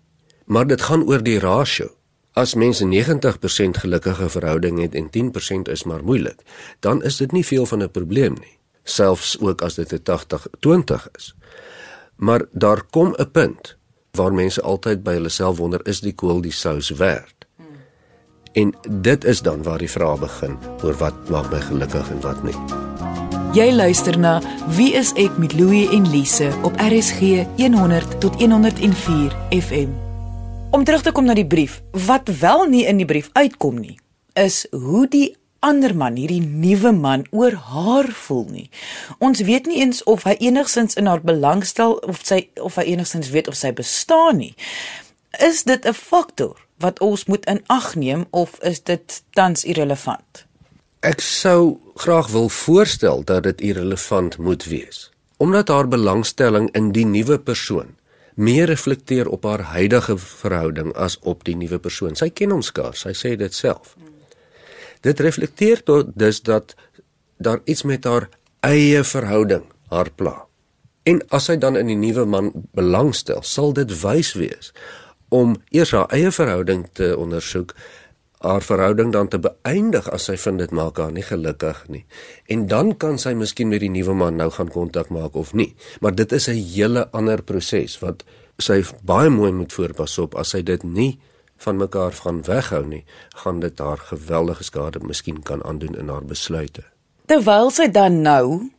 Maar 0.44 0.66
dit 0.66 0.82
gaan 0.82 1.02
oor 1.02 1.22
die 1.22 1.38
rasio. 1.38 1.97
As 2.38 2.54
mense 2.54 2.84
90% 2.86 3.80
gelukkige 3.82 4.28
verhouding 4.28 4.78
het 4.80 4.94
en 4.94 5.10
10% 5.10 5.70
is 5.72 5.82
maar 5.82 6.04
moeilik, 6.04 6.38
dan 6.80 7.02
is 7.02 7.16
dit 7.16 7.32
nie 7.32 7.46
veel 7.46 7.66
van 7.66 7.82
'n 7.82 7.90
probleem 7.90 8.34
nie, 8.38 8.58
selfs 8.84 9.40
ook 9.40 9.62
as 9.62 9.74
dit 9.74 9.92
'n 9.92 10.02
80-20 10.02 11.08
is. 11.16 11.34
Maar 12.16 12.44
daar 12.52 12.82
kom 12.90 13.14
'n 13.16 13.30
punt 13.30 13.76
waar 14.10 14.32
mense 14.32 14.62
altyd 14.62 15.02
by 15.02 15.12
hulle 15.12 15.28
self 15.28 15.56
wonder 15.56 15.80
is 15.86 16.00
die 16.00 16.14
kool 16.14 16.40
die 16.40 16.52
sous 16.52 16.90
werd. 16.90 17.46
En 18.52 18.74
dit 18.90 19.24
is 19.24 19.42
dan 19.42 19.62
waar 19.62 19.78
die 19.78 19.90
vraag 19.90 20.18
begin 20.18 20.58
oor 20.82 20.94
wat 20.94 21.28
maak 21.28 21.50
my 21.50 21.60
gelukkig 21.60 22.10
en 22.10 22.20
wat 22.20 22.42
nie. 22.42 22.56
Jy 23.52 23.72
luister 23.72 24.18
na 24.18 24.42
Wie 24.76 24.92
is 24.92 25.12
ek 25.12 25.38
met 25.38 25.52
Louie 25.52 25.88
en 25.90 26.10
Lise 26.10 26.52
op 26.62 26.72
RSG 26.76 27.20
100 27.56 28.20
tot 28.20 28.34
104 28.34 29.32
FM. 29.50 30.07
Om 30.70 30.84
terug 30.84 31.02
te 31.02 31.12
kom 31.12 31.24
na 31.24 31.32
die 31.32 31.46
brief, 31.46 31.80
wat 32.06 32.28
wel 32.40 32.66
nie 32.68 32.82
in 32.84 32.98
die 33.00 33.06
brief 33.08 33.30
uitkom 33.32 33.78
nie, 33.80 33.94
is 34.36 34.66
hoe 34.70 35.06
die 35.08 35.30
ander 35.64 35.94
man, 35.96 36.18
hierdie 36.20 36.42
nuwe 36.44 36.92
man 36.92 37.24
oor 37.32 37.56
haar 37.70 38.10
voel 38.12 38.44
nie. 38.52 38.66
Ons 39.18 39.40
weet 39.48 39.66
nie 39.66 39.80
eens 39.80 40.02
of 40.04 40.26
hy 40.28 40.36
enigsins 40.44 40.98
in 41.00 41.08
haar 41.08 41.24
belangstel 41.24 41.96
of 42.04 42.20
sy 42.20 42.42
of 42.60 42.76
hy 42.76 42.84
enigsins 42.92 43.32
weet 43.32 43.48
of 43.48 43.56
sy 43.56 43.72
bestaan 43.72 44.42
nie. 44.42 44.52
Is 45.40 45.64
dit 45.64 45.88
'n 45.88 45.96
faktor 45.96 46.60
wat 46.84 47.00
ons 47.00 47.24
moet 47.24 47.48
in 47.48 47.64
ag 47.66 47.94
neem 47.96 48.26
of 48.30 48.60
is 48.60 48.82
dit 48.82 49.22
tans 49.32 49.64
irrelevant? 49.64 50.44
Ek 51.00 51.20
sou 51.20 51.80
graag 51.94 52.28
wil 52.28 52.48
voorstel 52.48 53.24
dat 53.24 53.42
dit 53.42 53.60
irrelevant 53.60 54.38
moet 54.38 54.64
wees, 54.64 55.10
omdat 55.36 55.68
haar 55.68 55.88
belangstelling 55.88 56.68
in 56.74 56.92
die 56.92 57.06
nuwe 57.06 57.38
persoon 57.38 57.96
meer 58.38 58.70
reflekteer 58.70 59.28
op 59.28 59.44
haar 59.44 59.64
huidige 59.74 60.14
verhouding 60.18 60.92
as 60.94 61.18
op 61.26 61.42
die 61.46 61.56
nuwe 61.58 61.80
persoon. 61.82 62.14
Sy 62.14 62.30
ken 62.30 62.54
hom 62.54 62.62
skaars, 62.62 63.02
sy 63.02 63.14
sê 63.16 63.34
dit 63.38 63.54
self. 63.54 63.96
Dit 65.02 65.20
reflekteer 65.22 65.82
tot 65.86 66.12
dus 66.18 66.40
dat 66.46 66.76
daar 67.38 67.60
iets 67.64 67.82
met 67.82 68.06
haar 68.06 68.28
eie 68.66 69.02
verhouding 69.04 69.66
haar 69.90 70.10
pla. 70.14 70.36
En 71.08 71.20
as 71.34 71.48
sy 71.48 71.56
dan 71.58 71.78
in 71.80 71.90
die 71.90 71.98
nuwe 71.98 72.26
man 72.28 72.50
belangstel, 72.76 73.42
sal 73.42 73.72
dit 73.74 73.92
wys 74.02 74.34
wees 74.38 74.72
om 75.28 75.56
eers 75.74 75.92
haar 75.92 76.08
eie 76.14 76.30
verhouding 76.32 76.86
te 76.96 77.10
ondersoek, 77.18 77.74
haar 78.38 78.62
verhouding 78.62 79.12
dan 79.12 79.28
te 79.28 79.38
beëindig 79.42 80.08
as 80.14 80.28
sy 80.30 80.36
vind 80.38 80.62
dit 80.62 80.70
maak 80.70 80.98
haar 80.98 81.12
nie 81.12 81.26
gelukkig 81.26 81.84
nie. 81.88 82.04
En 82.46 82.66
dan 82.70 82.96
kan 82.96 83.18
sy 83.18 83.34
miskien 83.34 83.68
met 83.68 83.82
die 83.82 83.90
nuwe 83.90 84.14
man 84.14 84.38
nou 84.38 84.50
gaan 84.54 84.70
kontak 84.70 85.10
maak 85.10 85.34
of 85.34 85.54
nie. 85.54 85.74
Maar 86.00 86.14
dit 86.14 86.32
is 86.32 86.48
'n 86.48 86.62
hele 86.74 87.08
ander 87.10 87.42
proses 87.42 87.98
wat 87.98 88.24
sy 88.58 88.82
baie 89.02 89.30
mooi 89.30 89.52
moet 89.52 89.72
voorpas 89.72 90.18
op 90.18 90.34
as 90.34 90.50
sy 90.50 90.62
dit 90.62 90.82
nie 90.82 91.18
van 91.56 91.76
mekaar 91.76 92.12
van 92.12 92.42
weghou 92.42 92.86
nie, 92.86 93.04
gaan 93.42 93.60
dit 93.60 93.78
haar 93.78 93.98
geweldige 93.98 94.64
skade 94.64 94.98
miskien 95.02 95.42
kan 95.42 95.64
aandoen 95.64 95.98
in 95.98 96.08
haar 96.08 96.24
besluite. 96.24 96.84
Terwyl 97.26 97.70
sy 97.70 97.88
dan 97.90 98.22
nou 98.22 98.70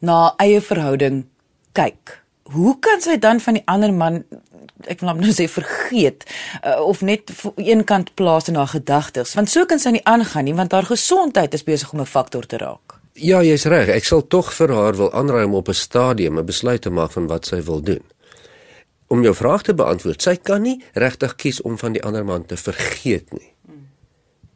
na 0.00 0.34
eie 0.38 0.60
verhouding 0.60 1.26
kyk, 1.72 2.22
hoe 2.52 2.78
kan 2.80 3.00
sy 3.00 3.18
dan 3.18 3.40
van 3.40 3.58
die 3.58 3.66
ander 3.66 3.92
man 3.92 4.24
ek 4.86 5.00
wil 5.02 5.14
nou 5.18 5.32
sê 5.34 5.48
vergeet 5.50 6.24
uh, 6.62 6.78
of 6.80 7.00
net 7.02 7.32
een 7.56 7.84
kant 7.84 8.14
plaas 8.14 8.48
in 8.48 8.58
haar 8.60 8.70
gedagtes 8.70 9.34
want 9.38 9.50
so 9.50 9.66
kan 9.66 9.82
sy 9.82 9.96
nie 9.96 10.04
aangaan 10.04 10.46
nie 10.46 10.54
want 10.54 10.72
haar 10.72 10.86
gesondheid 10.86 11.54
is 11.54 11.66
besig 11.66 11.92
om 11.92 12.00
'n 12.00 12.06
faktor 12.06 12.46
te 12.46 12.56
raak. 12.56 12.98
Ja, 13.18 13.42
jy's 13.42 13.64
reg. 13.66 13.88
Ek 13.88 14.04
sal 14.04 14.22
tog 14.30 14.52
vir 14.54 14.70
haar 14.70 14.94
wil 14.94 15.10
aanraai 15.12 15.44
om 15.44 15.54
op 15.54 15.68
'n 15.68 15.74
stadium 15.74 16.38
'n 16.38 16.46
besluit 16.46 16.82
te 16.82 16.90
maak 16.90 17.10
van 17.10 17.26
wat 17.26 17.46
sy 17.46 17.60
wil 17.62 17.82
doen. 17.82 18.04
Om 19.08 19.22
jou 19.22 19.34
vraag 19.34 19.62
te 19.62 19.74
beantwoord, 19.74 20.22
sy 20.22 20.36
kan 20.36 20.62
nie 20.62 20.82
regtig 20.92 21.34
kies 21.34 21.60
om 21.62 21.78
van 21.78 21.92
die 21.92 22.02
ander 22.02 22.24
man 22.24 22.46
te 22.46 22.56
vergeet 22.56 23.32
nie. 23.32 23.52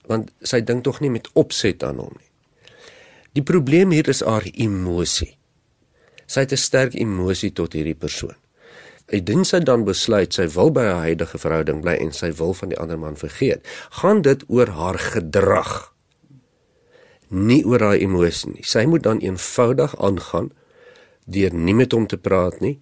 Want 0.06 0.30
sy 0.42 0.60
dink 0.60 0.84
tog 0.84 1.00
nie 1.00 1.10
met 1.10 1.28
opset 1.32 1.82
aan 1.82 1.98
hom 1.98 2.12
nie. 2.18 2.30
Die 3.32 3.42
probleem 3.42 3.90
hier 3.90 4.08
is 4.08 4.20
haar 4.20 4.44
emosie. 4.52 5.36
Sy 6.32 6.46
het 6.46 6.52
'n 6.52 6.56
sterk 6.56 6.94
emosie 6.94 7.52
tot 7.52 7.72
hierdie 7.76 7.98
persoon. 7.98 8.36
Indien 9.06 9.44
sy 9.44 9.58
dan 9.60 9.84
besluit 9.84 10.32
sy 10.32 10.46
wil 10.48 10.70
by 10.72 10.84
haar 10.88 11.04
huidige 11.08 11.38
verhouding 11.38 11.82
bly 11.82 11.96
en 12.00 12.12
sy 12.12 12.32
wil 12.32 12.54
van 12.54 12.68
die 12.68 12.78
ander 12.78 12.98
man 12.98 13.16
vergeet, 13.16 13.66
gaan 13.90 14.22
dit 14.22 14.44
oor 14.48 14.68
haar 14.68 14.98
gedrag. 14.98 15.92
Nie 17.28 17.64
oor 17.64 17.80
haar 17.80 18.00
emosie 18.00 18.50
nie. 18.50 18.64
Sy 18.64 18.84
moet 18.84 19.02
dan 19.02 19.20
eenvoudig 19.20 19.96
aangaan 20.00 20.52
deur 21.26 21.54
nie 21.54 21.74
met 21.74 21.92
hom 21.92 22.06
te 22.06 22.16
praat 22.16 22.60
nie, 22.60 22.80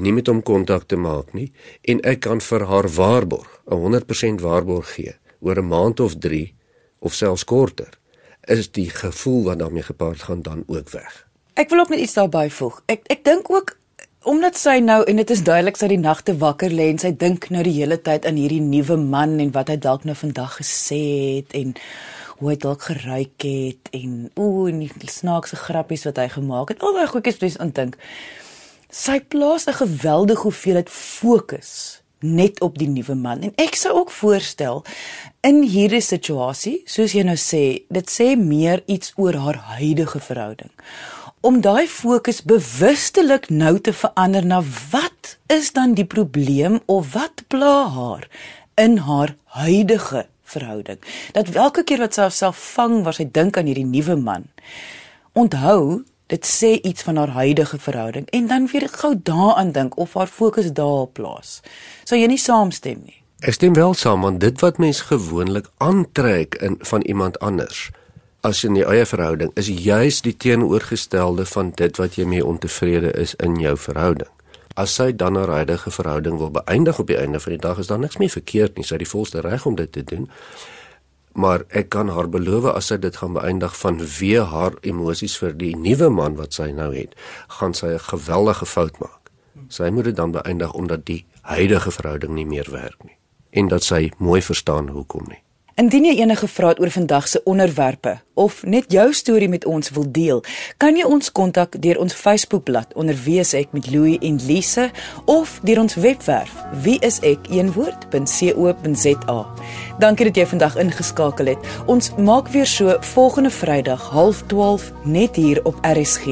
nie 0.00 0.12
met 0.12 0.26
hom 0.26 0.42
kontak 0.42 0.86
te 0.88 0.96
maak 0.96 1.32
nie 1.32 1.52
en 1.82 2.00
ek 2.00 2.20
kan 2.20 2.40
vir 2.40 2.64
haar 2.64 2.88
waarborg, 2.88 3.62
'n 3.66 3.74
100% 3.74 4.40
waarborg 4.40 4.94
gee 4.94 5.14
oor 5.40 5.58
'n 5.58 5.68
maand 5.68 6.00
of 6.00 6.18
3 6.18 6.54
of 6.98 7.14
selfs 7.14 7.44
korter 7.44 7.98
is 8.48 8.70
die 8.70 8.90
gevoel 8.90 9.44
wat 9.44 9.58
daarmee 9.58 9.82
gepaard 9.82 10.22
gaan 10.22 10.42
dan 10.42 10.64
ook 10.66 10.90
weg. 10.90 11.31
Ek 11.54 11.68
wil 11.70 11.84
ook 11.84 11.88
net 11.92 12.00
iets 12.00 12.16
daarby 12.16 12.48
voeg. 12.50 12.82
Ek 12.86 13.06
ek 13.12 13.24
dink 13.24 13.50
ook 13.50 13.76
Omdat 14.22 14.54
sy 14.54 14.76
nou 14.78 15.00
en 15.10 15.18
dit 15.18 15.30
is 15.34 15.40
duidelik 15.42 15.74
sy 15.74 15.88
die 15.90 15.98
nagte 15.98 16.36
wakker 16.38 16.70
lê 16.70 16.84
en 16.92 17.00
sy 17.02 17.10
dink 17.18 17.48
nou 17.50 17.64
die 17.66 17.74
hele 17.74 17.96
tyd 17.98 18.22
aan 18.28 18.36
hierdie 18.38 18.62
nuwe 18.62 18.94
man 18.94 19.32
en 19.42 19.48
wat 19.56 19.72
hy 19.72 19.74
dalk 19.82 20.04
nou 20.06 20.14
vandag 20.14 20.60
gesê 20.60 21.00
het 21.40 21.56
en 21.58 21.72
hoe 22.38 22.52
hy 22.52 22.54
dalk 22.62 22.84
geruik 22.86 23.42
het 23.42 23.90
en 23.98 24.28
ooh 24.38 24.68
en 24.70 24.84
die 24.86 25.10
snaakse 25.10 25.58
grappies 25.58 26.06
wat 26.06 26.20
hy 26.22 26.28
gemaak 26.36 26.70
het. 26.70 26.84
Al 26.86 26.94
daai 26.94 27.10
goedjies 27.10 27.40
wat 27.40 27.56
sy 27.56 27.62
indink. 27.64 27.98
Sy 28.94 29.18
plaas 29.26 29.66
'n 29.66 29.74
geweldige 29.80 30.46
hoeveelheid 30.46 30.90
fokus 30.90 32.02
net 32.22 32.60
op 32.62 32.78
die 32.78 32.88
nuwe 32.88 33.14
man 33.18 33.42
en 33.42 33.52
ek 33.58 33.74
sou 33.74 33.96
ook 33.98 34.10
voorstel 34.14 34.84
in 35.42 35.64
hierdie 35.66 36.00
situasie 36.00 36.82
soos 36.86 37.12
jy 37.12 37.24
nou 37.26 37.36
sê 37.36 37.82
dit 37.90 38.06
sê 38.06 38.36
meer 38.38 38.82
iets 38.86 39.12
oor 39.16 39.34
haar 39.34 39.58
huidige 39.78 40.20
verhouding 40.20 40.70
om 41.42 41.58
daai 41.60 41.88
fokus 41.90 42.38
bewustelik 42.46 43.48
nou 43.50 43.74
te 43.82 43.92
verander 43.92 44.44
na 44.46 44.60
wat 44.92 45.36
is 45.50 45.72
dan 45.74 45.96
die 45.98 46.06
probleem 46.06 46.78
of 46.86 47.12
wat 47.16 47.42
pla 47.50 47.88
haar 47.90 48.28
in 48.78 48.96
haar 48.96 49.34
huidige 49.58 50.26
verhouding. 50.42 51.00
Dat 51.34 51.50
elke 51.50 51.82
keer 51.82 51.98
wat 52.04 52.14
sy 52.14 52.28
haarself 52.28 52.60
vang 52.76 53.00
waar 53.02 53.16
sy 53.18 53.26
dink 53.26 53.58
aan 53.58 53.66
hierdie 53.66 53.88
nuwe 53.88 54.14
man, 54.16 54.46
onthou 55.34 56.04
dit 56.30 56.46
sê 56.46 56.76
iets 56.78 57.02
van 57.02 57.18
haar 57.18 57.34
huidige 57.34 57.78
verhouding 57.78 58.28
en 58.30 58.46
dan 58.46 58.68
weer 58.70 58.86
gou 58.92 59.12
daaraan 59.18 59.72
dink 59.74 59.98
of 59.98 60.14
haar 60.14 60.30
fokus 60.30 60.70
daarop 60.70 61.16
plaas. 61.18 61.58
Sou 62.06 62.20
jy 62.20 62.30
nie 62.30 62.38
saamstem 62.38 63.02
nie? 63.02 63.18
Ek 63.42 63.58
stem 63.58 63.74
wel 63.74 63.98
saam 63.98 64.22
want 64.22 64.38
dit 64.40 64.62
wat 64.62 64.78
mens 64.78 65.02
gewoonlik 65.10 65.66
aantrek 65.82 66.54
in 66.62 66.78
van 66.86 67.02
iemand 67.02 67.40
anders 67.42 67.90
as 68.42 68.64
in 68.66 68.74
die 68.74 68.82
eie 68.82 69.04
verhouding 69.06 69.52
is 69.60 69.68
juis 69.70 70.18
die 70.26 70.34
teenoorgestelde 70.34 71.44
van 71.46 71.70
dit 71.78 71.98
wat 72.00 72.16
jy 72.18 72.24
mee 72.26 72.42
ontevrede 72.44 73.12
is 73.14 73.36
in 73.38 73.54
jou 73.62 73.76
verhouding. 73.78 74.30
As 74.74 74.96
sy 74.98 75.12
dan 75.14 75.36
haar 75.38 75.52
huidige 75.60 75.92
verhouding 75.94 76.40
wil 76.40 76.50
beëindig 76.50 76.98
op 76.98 77.06
die 77.06 77.20
einde 77.20 77.38
van 77.40 77.54
die 77.54 77.62
dag 77.62 77.78
is 77.78 77.92
daar 77.92 78.02
niks 78.02 78.18
meer 78.18 78.32
verkeerd 78.34 78.76
nie, 78.76 78.86
sy 78.88 78.96
het 78.96 79.04
die 79.04 79.10
volste 79.12 79.44
reg 79.46 79.66
om 79.68 79.76
dit 79.78 79.92
te 79.92 80.02
doen. 80.02 80.26
Maar 81.38 81.62
ek 81.70 81.92
kan 81.94 82.10
haar 82.12 82.28
beloof 82.32 82.66
as 82.72 82.90
sy 82.90 82.98
dit 82.98 83.16
gaan 83.16 83.38
beëindig 83.38 83.78
van 83.78 84.02
wie 84.18 84.34
haar 84.40 84.74
emosies 84.82 85.38
vir 85.38 85.54
die 85.56 85.72
nuwe 85.78 86.10
man 86.10 86.34
wat 86.40 86.58
sy 86.58 86.72
nou 86.74 86.90
het, 86.96 87.14
gaan 87.60 87.78
sy 87.78 87.94
'n 87.94 88.06
geweldige 88.10 88.66
fout 88.66 88.98
maak. 88.98 89.30
Sy 89.68 89.90
moet 89.90 90.04
dit 90.04 90.16
dan 90.16 90.32
beëindig 90.32 90.72
omdat 90.74 91.06
die 91.06 91.24
huidige 91.42 91.90
verhouding 91.90 92.34
nie 92.34 92.46
meer 92.46 92.68
werk 92.70 93.04
nie 93.04 93.16
en 93.52 93.68
dat 93.68 93.84
sy 93.84 94.10
mooi 94.18 94.40
verstaan 94.42 94.88
hoekom 94.88 95.24
nie. 95.28 95.42
Indien 95.74 96.04
jy 96.04 96.18
enige 96.20 96.44
vrae 96.52 96.74
oor 96.76 96.90
vandag 96.92 97.24
se 97.28 97.40
onderwerpe 97.48 98.20
of 98.34 98.64
net 98.68 98.84
jou 98.92 99.12
storie 99.16 99.48
met 99.48 99.64
ons 99.64 99.88
wil 99.96 100.04
deel, 100.12 100.44
kan 100.76 100.96
jy 100.96 101.04
ons 101.08 101.32
kontak 101.32 101.80
deur 101.80 101.98
ons 102.00 102.12
Facebookblad 102.12 102.92
onder 102.92 103.16
Wieseek 103.24 103.72
met 103.72 103.90
Louie 103.90 104.18
en 104.20 104.40
Lise 104.44 104.90
of 105.24 105.60
deur 105.64 105.80
ons 105.80 105.94
webwerf 105.94 106.52
wieseek1woord.co.za. 106.84 109.46
Dankie 109.98 110.24
dat 110.28 110.36
jy 110.36 110.46
vandag 110.52 110.76
ingeskakel 110.76 111.46
het. 111.54 111.58
Ons 111.86 112.12
maak 112.20 112.48
weer 112.52 112.66
so 112.68 112.96
volgende 113.14 113.50
Vrydag 113.50 114.12
12:30 114.12 114.92
net 115.04 115.36
hier 115.36 115.64
op 115.64 115.74
RSG. 115.80 116.24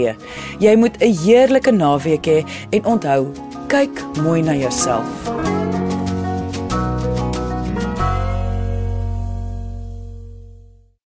Jy 0.61 0.77
moet 0.77 0.97
'n 1.01 1.17
heerlike 1.25 1.71
naweek 1.71 2.27
hê 2.27 2.45
en 2.71 2.85
onthou, 2.85 3.27
kyk 3.69 4.05
mooi 4.23 4.43
na 4.43 4.55
jouself. 4.55 5.50